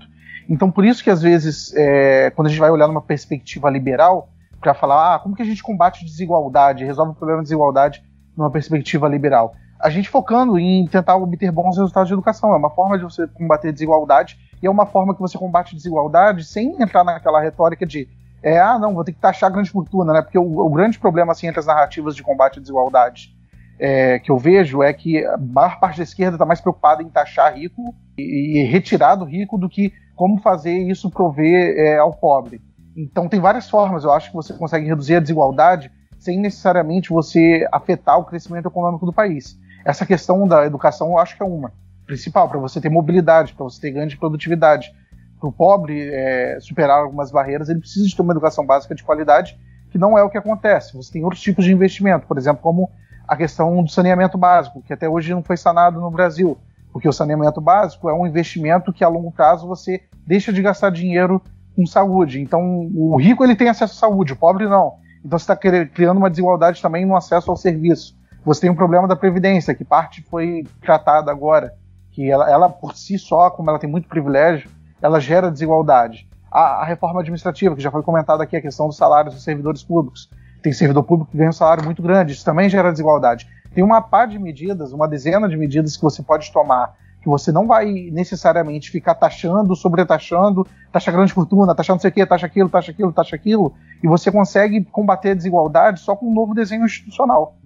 [0.47, 4.29] Então, por isso que às vezes, é, quando a gente vai olhar numa perspectiva liberal,
[4.59, 8.03] para falar ah, como que a gente combate desigualdade, resolve o problema de desigualdade
[8.35, 9.55] numa perspectiva liberal.
[9.79, 12.53] A gente focando em tentar obter bons resultados de educação.
[12.53, 16.43] É uma forma de você combater desigualdade e é uma forma que você combate desigualdade
[16.45, 18.07] sem entrar naquela retórica de
[18.41, 20.21] é, ah, não, vou ter que taxar grande fortuna, né?
[20.21, 23.34] Porque o, o grande problema assim, entre as narrativas de combate à desigualdade
[23.79, 27.09] é, que eu vejo é que a maior parte da esquerda está mais preocupada em
[27.09, 32.13] taxar rico e, e, retirar do rico do que como fazer isso prover é, ao
[32.13, 32.61] pobre.
[32.95, 37.67] Então tem várias formas, eu acho que você consegue reduzir a desigualdade sem necessariamente você
[37.71, 39.59] afetar o crescimento econômico do país.
[39.83, 41.71] Essa questão da educação eu acho que é uma
[42.05, 44.93] principal, para você ter mobilidade, para você ter ganho de produtividade.
[45.39, 49.03] Para o pobre é, superar algumas barreiras, ele precisa de ter uma educação básica de
[49.03, 49.59] qualidade,
[49.91, 50.95] que não é o que acontece.
[50.95, 52.89] Você tem outros tipos de investimento, por exemplo, como
[53.27, 56.57] a questão do saneamento básico, que até hoje não foi sanado no Brasil,
[56.91, 60.89] porque o saneamento básico é um investimento que a longo prazo você deixa de gastar
[60.89, 61.41] dinheiro
[61.75, 62.39] com saúde.
[62.39, 64.95] Então, o rico ele tem acesso à saúde, o pobre não.
[65.23, 68.15] Então, você está criando uma desigualdade também no acesso ao serviço.
[68.45, 71.73] Você tem um problema da previdência, que parte foi tratada agora,
[72.11, 74.69] que ela, ela por si só, como ela tem muito privilégio,
[75.01, 76.29] ela gera desigualdade.
[76.51, 79.83] A, a reforma administrativa, que já foi comentada aqui, a questão dos salários dos servidores
[79.83, 80.29] públicos.
[80.65, 83.47] Tem servidor público que ganha um salário muito grande, isso também gera desigualdade.
[83.71, 87.51] Tem uma par de medidas, uma dezena de medidas que você pode tomar que você
[87.51, 92.47] não vai necessariamente ficar taxando, sobretaxando, taxa grande fortuna, taxa não sei o que, taxa
[92.47, 96.55] aquilo, taxa aquilo, taxa aquilo, e você consegue combater a desigualdade só com um novo
[96.55, 97.57] desenho institucional.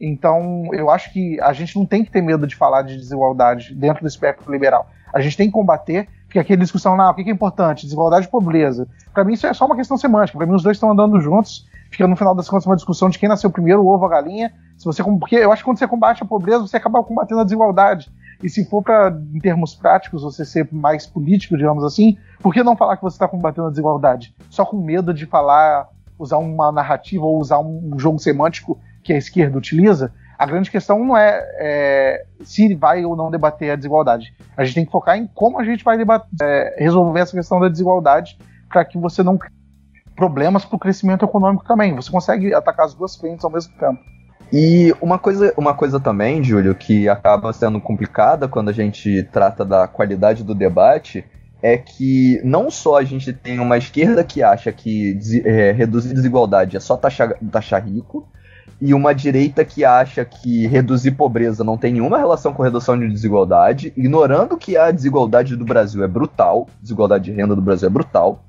[0.00, 3.74] Então, eu acho que a gente não tem que ter medo de falar de desigualdade
[3.74, 4.88] dentro do espectro liberal.
[5.12, 7.84] A gente tem que combater, porque aquela discussão, não, o que é importante?
[7.84, 8.88] Desigualdade e pobreza.
[9.12, 10.38] Para mim, isso é só uma questão semântica.
[10.38, 11.68] Para mim, os dois estão andando juntos.
[11.90, 14.10] Fica no final das contas uma discussão de quem nasceu primeiro, o ovo ou a
[14.10, 14.52] galinha.
[14.78, 17.44] Se você, porque eu acho que quando você combate a pobreza, você acaba combatendo a
[17.44, 18.10] desigualdade.
[18.42, 22.62] E se for para, em termos práticos, você ser mais político, digamos assim, por que
[22.62, 24.34] não falar que você está combatendo a desigualdade?
[24.48, 25.88] Só com medo de falar,
[26.18, 30.12] usar uma narrativa ou usar um jogo semântico que a esquerda utiliza?
[30.38, 34.34] A grande questão não é, é se vai ou não debater a desigualdade.
[34.56, 37.60] A gente tem que focar em como a gente vai debater, é, resolver essa questão
[37.60, 38.38] da desigualdade
[38.70, 39.38] para que você não
[40.20, 41.94] problemas para o crescimento econômico também.
[41.94, 43.98] Você consegue atacar as duas frentes ao mesmo tempo.
[44.52, 49.64] E uma coisa, uma coisa também, Júlio, que acaba sendo complicada quando a gente trata
[49.64, 51.24] da qualidade do debate,
[51.62, 56.76] é que não só a gente tem uma esquerda que acha que é, reduzir desigualdade
[56.76, 58.28] é só taxar, taxar rico,
[58.78, 63.08] e uma direita que acha que reduzir pobreza não tem nenhuma relação com redução de
[63.08, 67.90] desigualdade, ignorando que a desigualdade do Brasil é brutal, desigualdade de renda do Brasil é
[67.90, 68.42] brutal.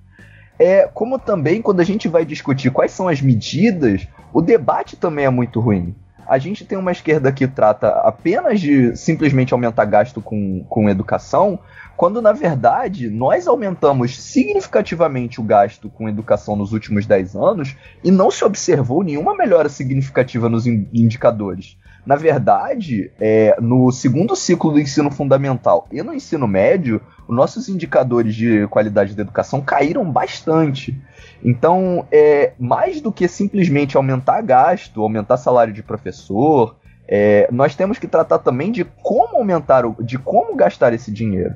[0.64, 5.26] É como também quando a gente vai discutir quais são as medidas o debate também
[5.26, 5.96] é muito ruim.
[6.28, 11.60] A gente tem uma esquerda que trata apenas de simplesmente aumentar gasto com, com educação,
[11.98, 18.12] quando na verdade nós aumentamos significativamente o gasto com educação nos últimos 10 anos e
[18.12, 21.76] não se observou nenhuma melhora significativa nos indicadores.
[22.06, 27.70] Na verdade, é, no segundo ciclo do ensino fundamental e no ensino médio, os nossos
[27.70, 31.00] indicadores de qualidade da educação caíram bastante.
[31.44, 36.76] Então, é, mais do que simplesmente aumentar gasto, aumentar salário de professor,
[37.08, 41.56] é, nós temos que tratar também de como aumentar, o, de como gastar esse dinheiro.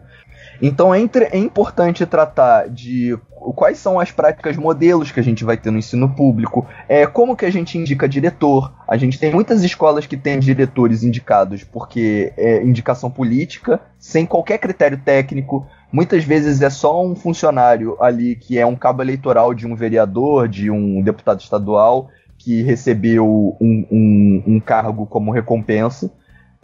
[0.61, 3.17] Então é, entre, é importante tratar de
[3.53, 7.35] quais são as práticas modelos que a gente vai ter no ensino público, é, como
[7.35, 8.73] que a gente indica diretor.
[8.87, 14.57] A gente tem muitas escolas que têm diretores indicados porque é indicação política, sem qualquer
[14.57, 15.67] critério técnico.
[15.91, 20.47] Muitas vezes é só um funcionário ali que é um cabo eleitoral de um vereador,
[20.47, 26.11] de um deputado estadual, que recebeu um, um, um cargo como recompensa.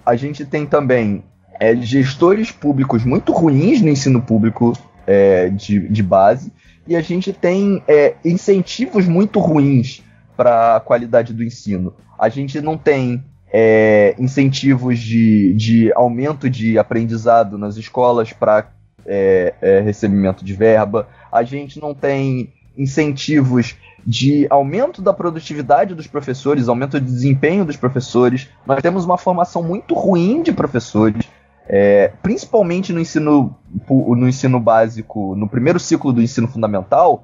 [0.06, 1.24] A gente tem também
[1.62, 4.74] é, gestores públicos muito ruins no ensino público
[5.06, 6.52] é, de, de base,
[6.88, 10.02] e a gente tem é, incentivos muito ruins
[10.36, 11.94] para a qualidade do ensino.
[12.18, 18.72] A gente não tem é, incentivos de, de aumento de aprendizado nas escolas para
[19.06, 26.08] é, é, recebimento de verba, a gente não tem incentivos de aumento da produtividade dos
[26.08, 28.50] professores, aumento de desempenho dos professores.
[28.66, 31.30] Nós temos uma formação muito ruim de professores,
[31.74, 33.56] é, principalmente no ensino,
[33.90, 37.24] no ensino básico, no primeiro ciclo do ensino fundamental.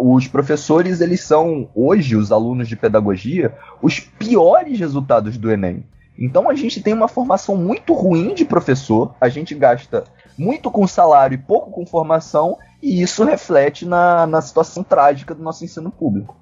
[0.00, 5.84] Os professores, eles são, hoje, os alunos de pedagogia, os piores resultados do Enem.
[6.16, 10.04] Então a gente tem uma formação muito ruim de professor, a gente gasta
[10.38, 15.42] muito com salário e pouco com formação, e isso reflete na, na situação trágica do
[15.42, 16.36] nosso ensino público.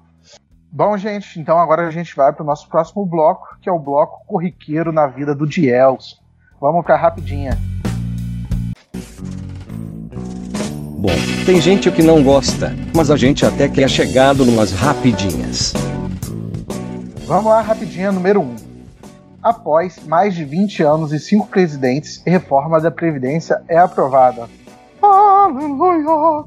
[0.71, 3.79] Bom, gente, então agora a gente vai para o nosso próximo bloco, que é o
[3.79, 6.26] bloco corriqueiro na vida do Dielson.
[6.59, 7.57] Vamos para rapidinha.
[10.97, 11.09] Bom,
[11.45, 15.73] tem gente que não gosta, mas a gente até que é chegado numas rapidinhas.
[17.27, 18.43] Vamos lá, rapidinha número 1.
[18.43, 18.55] Um.
[19.43, 24.49] Após mais de 20 anos e 5 presidentes, reforma da Previdência é aprovada.
[24.99, 26.45] Aleluia!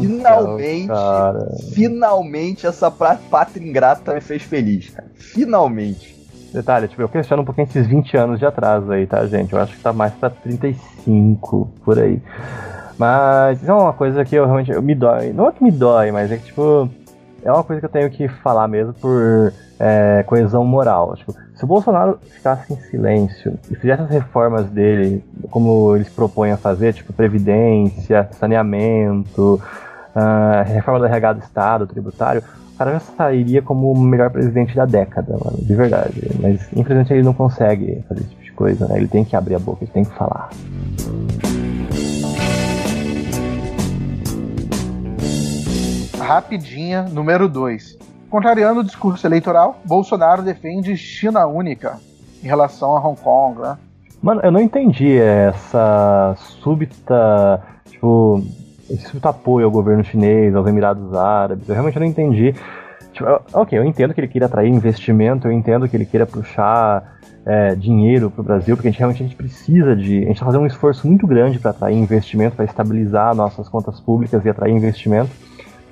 [0.00, 1.48] finalmente, cara.
[1.72, 5.10] finalmente essa pátria ingrata me fez feliz, cara.
[5.14, 6.21] Finalmente.
[6.52, 9.52] Detalhe, tipo, eu questiono um pouquinho esses 20 anos de atraso aí, tá, gente?
[9.52, 12.20] Eu acho que tá mais pra 35, por aí.
[12.98, 15.32] Mas é uma coisa que eu realmente eu me dói.
[15.32, 16.88] Não é que me dói, mas é que, tipo,
[17.42, 21.16] é uma coisa que eu tenho que falar mesmo por é, coesão moral.
[21.16, 26.52] Tipo, se o Bolsonaro ficasse em silêncio e fizesse as reformas dele, como eles propõem
[26.52, 29.60] a fazer, tipo previdência, saneamento,
[30.14, 32.42] uh, reforma do RH do Estado, tributário,
[32.84, 36.20] cara sairia como o melhor presidente da década, mano, de verdade.
[36.40, 38.96] Mas infelizmente ele não consegue fazer esse tipo de coisa, né?
[38.96, 40.50] Ele tem que abrir a boca, ele tem que falar.
[46.18, 47.98] Rapidinha, número 2.
[48.28, 52.00] Contrariando o discurso eleitoral, Bolsonaro defende China única
[52.42, 53.78] em relação a Hong Kong, né?
[54.20, 58.42] Mano, eu não entendi essa súbita, tipo,
[58.98, 61.68] súbito apoio ao governo chinês, aos Emirados Árabes.
[61.68, 62.54] Eu realmente não entendi.
[63.12, 67.18] Tipo, ok, eu entendo que ele queira atrair investimento, eu entendo que ele queira puxar
[67.44, 70.18] é, dinheiro para o Brasil, porque a gente realmente a gente precisa de.
[70.18, 74.00] A gente está fazendo um esforço muito grande para atrair investimento, para estabilizar nossas contas
[74.00, 75.30] públicas e atrair investimento.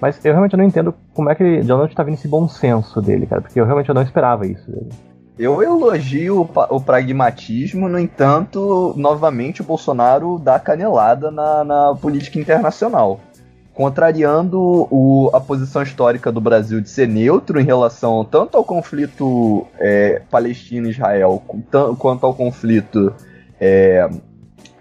[0.01, 2.49] Mas eu realmente não entendo como é que ele, de onde tá vindo esse bom
[2.49, 4.89] senso dele, cara, porque eu realmente não esperava isso dele.
[5.41, 12.39] Eu elogio o, o, pragmatismo, no entanto, novamente o Bolsonaro dá canelada na, na política
[12.39, 13.19] internacional.
[13.73, 19.67] Contrariando o, a posição histórica do Brasil de ser neutro em relação tanto ao conflito
[19.79, 21.43] é, Palestina-Israel
[21.99, 23.11] quanto ao conflito
[23.59, 24.11] é,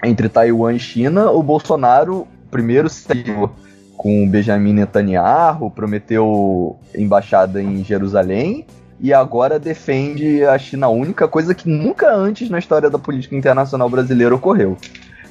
[0.03, 3.49] entre Taiwan e China, o Bolsonaro primeiro saiu
[3.95, 8.65] com Benjamin Netanyahu, prometeu embaixada em Jerusalém
[8.99, 13.89] e agora defende a China única, coisa que nunca antes na história da política internacional
[13.89, 14.77] brasileira ocorreu.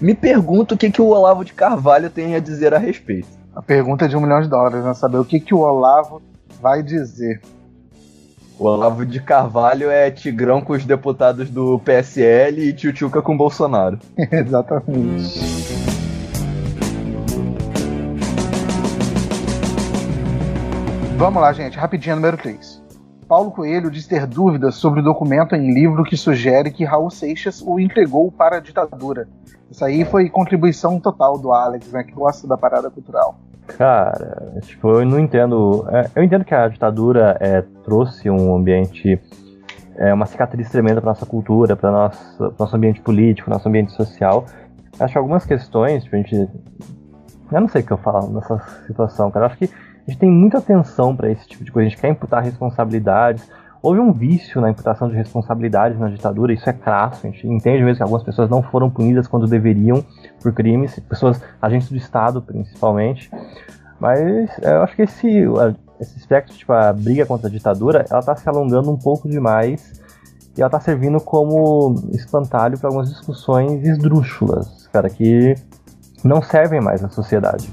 [0.01, 3.29] Me pergunto o que, que o Olavo de Carvalho tem a dizer a respeito.
[3.55, 4.95] A pergunta é de um milhão de dólares, né?
[4.95, 6.23] Saber o que, que o Olavo
[6.61, 7.41] vai dizer.
[8.59, 13.99] O Olavo de Carvalho é tigrão com os deputados do PSL e tchutchuca com Bolsonaro.
[14.17, 15.39] Exatamente.
[21.17, 22.78] Vamos lá, gente, rapidinho, número 3.
[23.29, 27.61] Paulo Coelho diz ter dúvidas sobre o documento em livro que sugere que Raul Seixas
[27.61, 29.29] o entregou para a ditadura.
[29.71, 33.39] Isso aí foi contribuição total do Alex, né, que gosta da parada cultural.
[33.67, 35.87] Cara, tipo, eu não entendo.
[35.91, 39.21] É, eu entendo que a ditadura é, trouxe um ambiente,
[39.97, 44.47] é, uma cicatriz tremenda para nossa cultura, para nosso, nosso ambiente político, nosso ambiente social.
[44.99, 46.49] Acho que algumas questões, tipo, a gente.
[47.53, 49.47] Eu não sei o que eu falo nessa situação, cara.
[49.47, 49.71] Acho que
[50.09, 53.47] a gente tem muita atenção para esse tipo de coisa, a gente quer imputar responsabilidades.
[53.83, 57.85] Houve um vício na imputação de responsabilidades na ditadura, isso é crasso, a gente entende
[57.85, 60.03] mesmo que algumas pessoas não foram punidas quando deveriam
[60.43, 63.31] por crimes, pessoas, agentes do Estado principalmente.
[64.01, 65.45] Mas eu acho que esse,
[66.01, 70.01] esse aspecto, tipo, a briga contra a ditadura, ela está se alongando um pouco demais
[70.57, 75.55] e ela está servindo como espantalho para algumas discussões esdrúxulas, cara, que
[76.25, 77.69] não servem mais na sociedade.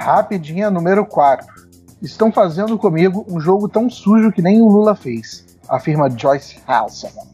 [0.00, 1.46] Rapidinha, número 4.
[2.00, 7.26] Estão fazendo comigo um jogo tão sujo que nem o Lula fez, afirma Joyce Halseman.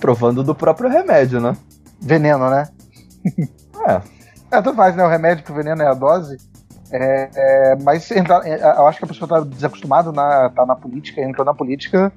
[0.00, 1.56] Provando do próprio remédio, né?
[2.00, 2.68] Veneno, né?
[3.86, 4.00] É.
[4.50, 5.04] É, tudo faz, né?
[5.04, 6.38] O remédio pro veneno é a dose.
[6.90, 8.18] É, é, mas é,
[8.76, 12.12] eu acho que a pessoa tá desacostumada, na, tá na política, entrou na política,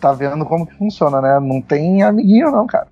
[0.00, 1.40] tá vendo como que funciona, né?
[1.40, 2.88] Não tem amiguinho, não, cara.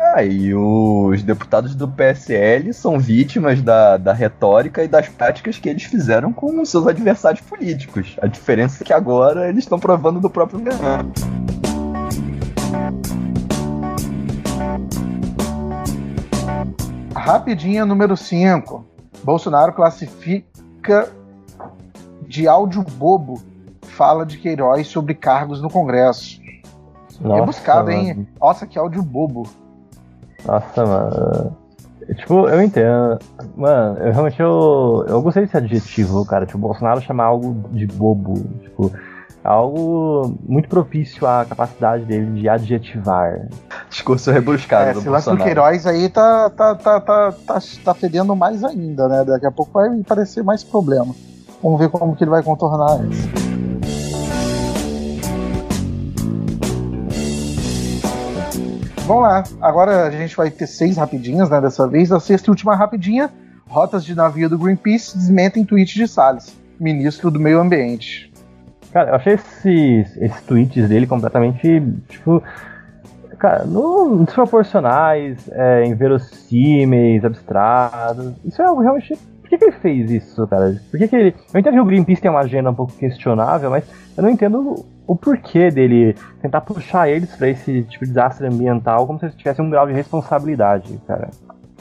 [0.00, 5.68] Ah, e os deputados do PSL são vítimas da, da retórica e das práticas que
[5.68, 8.16] eles fizeram com seus adversários políticos.
[8.22, 11.12] A diferença é que agora eles estão provando do próprio veneno.
[17.12, 18.86] Rapidinha, número 5.
[19.24, 21.10] Bolsonaro classifica
[22.26, 23.42] de áudio bobo
[23.82, 26.40] fala de Queiroz sobre cargos no Congresso.
[27.20, 28.28] Nossa, Rebuscado, hein?
[28.40, 29.48] Nossa, que áudio bobo.
[30.48, 31.56] Nossa, mano.
[32.16, 33.18] Tipo, eu entendo.
[33.54, 36.46] Mano, eu realmente eu, eu gostei desse adjetivo, cara.
[36.46, 38.34] Tipo, o Bolsonaro chamar algo de bobo.
[38.62, 38.90] Tipo,
[39.44, 43.46] algo muito propício à capacidade dele de adjetivar.
[43.90, 44.90] Discurso rebuscado.
[44.90, 48.64] É, do esse lance do Queiroz aí tá, tá, tá, tá, tá, tá fedendo mais
[48.64, 49.24] ainda, né?
[49.24, 51.14] Daqui a pouco vai parecer mais problema.
[51.62, 53.47] Vamos ver como que ele vai contornar isso.
[59.08, 59.42] Vamos lá.
[59.62, 61.58] Agora a gente vai ter seis rapidinhas, né?
[61.62, 62.12] Dessa vez.
[62.12, 63.30] A sexta e última rapidinha.
[63.66, 68.30] Rotas de navio do Greenpeace desmentem tweet de Salles, ministro do Meio Ambiente.
[68.92, 72.42] Cara, eu achei esses, esses tweets dele completamente, tipo,
[73.38, 78.34] cara, não, desproporcionais, é, inverossímeis, abstratos.
[78.44, 79.16] Isso é algo realmente.
[79.40, 80.78] Por que, que ele fez isso, cara?
[80.90, 81.34] Por que, que ele.
[81.54, 83.84] Eu entendo que o Greenpeace tem uma agenda um pouco questionável, mas
[84.18, 89.06] eu não entendo o porquê dele tentar puxar eles para esse tipo de desastre ambiental
[89.06, 91.30] como se eles tivessem um grau de responsabilidade, cara.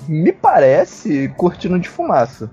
[0.07, 2.49] Me parece cortina de fumaça.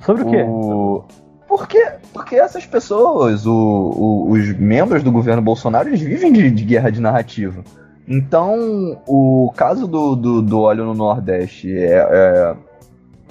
[0.00, 0.42] Sobre o quê?
[0.42, 1.04] O...
[1.46, 6.64] Porque, porque essas pessoas, o, o, os membros do governo Bolsonaro, eles vivem de, de
[6.64, 7.62] guerra de narrativa.
[8.08, 12.56] Então, o caso do, do, do óleo no Nordeste é, é,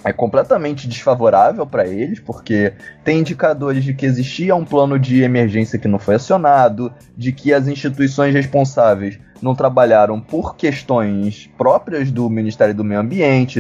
[0.04, 2.74] é completamente desfavorável para eles, porque
[3.04, 7.54] tem indicadores de que existia um plano de emergência que não foi acionado, de que
[7.54, 13.60] as instituições responsáveis não trabalharam por questões próprias do Ministério do Meio Ambiente,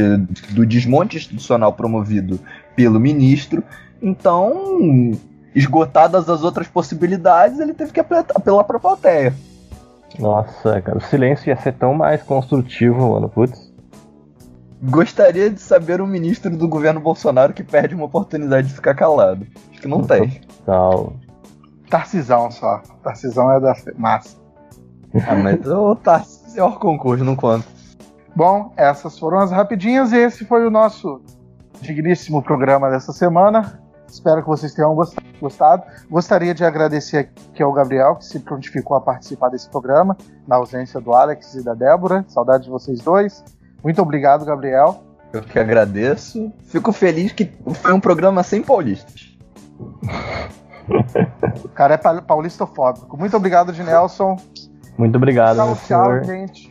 [0.51, 2.39] do desmonte institucional promovido
[2.75, 3.63] pelo ministro.
[4.01, 5.11] Então,
[5.55, 9.33] esgotadas as outras possibilidades, ele teve que apelar pra plateia.
[10.17, 13.68] Nossa, cara, o silêncio ia ser tão mais construtivo, mano, putz.
[14.81, 19.45] Gostaria de saber um ministro do governo Bolsonaro que perde uma oportunidade de ficar calado.
[19.71, 20.41] Acho que não tem.
[20.65, 21.13] Total.
[21.89, 22.81] Tarcisão só.
[23.03, 24.37] Tarcisão é da massa.
[25.27, 27.65] Ah, mas o Tarcísio é concurso, não conta.
[28.35, 31.21] Bom, essas foram as rapidinhas e esse foi o nosso
[31.81, 33.81] digníssimo programa dessa semana.
[34.07, 34.95] Espero que vocês tenham
[35.39, 35.83] gostado.
[36.09, 40.17] Gostaria de agradecer aqui ao Gabriel, que se prontificou a participar desse programa,
[40.47, 42.25] na ausência do Alex e da Débora.
[42.27, 43.43] Saudade de vocês dois.
[43.83, 45.03] Muito obrigado, Gabriel.
[45.31, 46.51] Eu que agradeço.
[46.65, 49.37] Fico feliz que foi um programa sem paulistas.
[51.63, 53.17] o cara é paulistofóbico.
[53.17, 54.37] Muito obrigado, de Nelson.
[54.97, 56.23] Muito obrigado, tchau, meu tchau, senhor.
[56.25, 56.69] gente.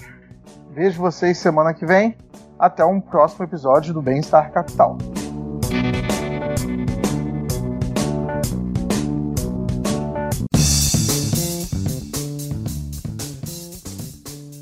[0.73, 2.17] Vejo vocês semana que vem.
[2.59, 4.99] Até um próximo episódio do Bem-Estar Capital.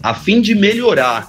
[0.02, 1.28] A fim de melhorar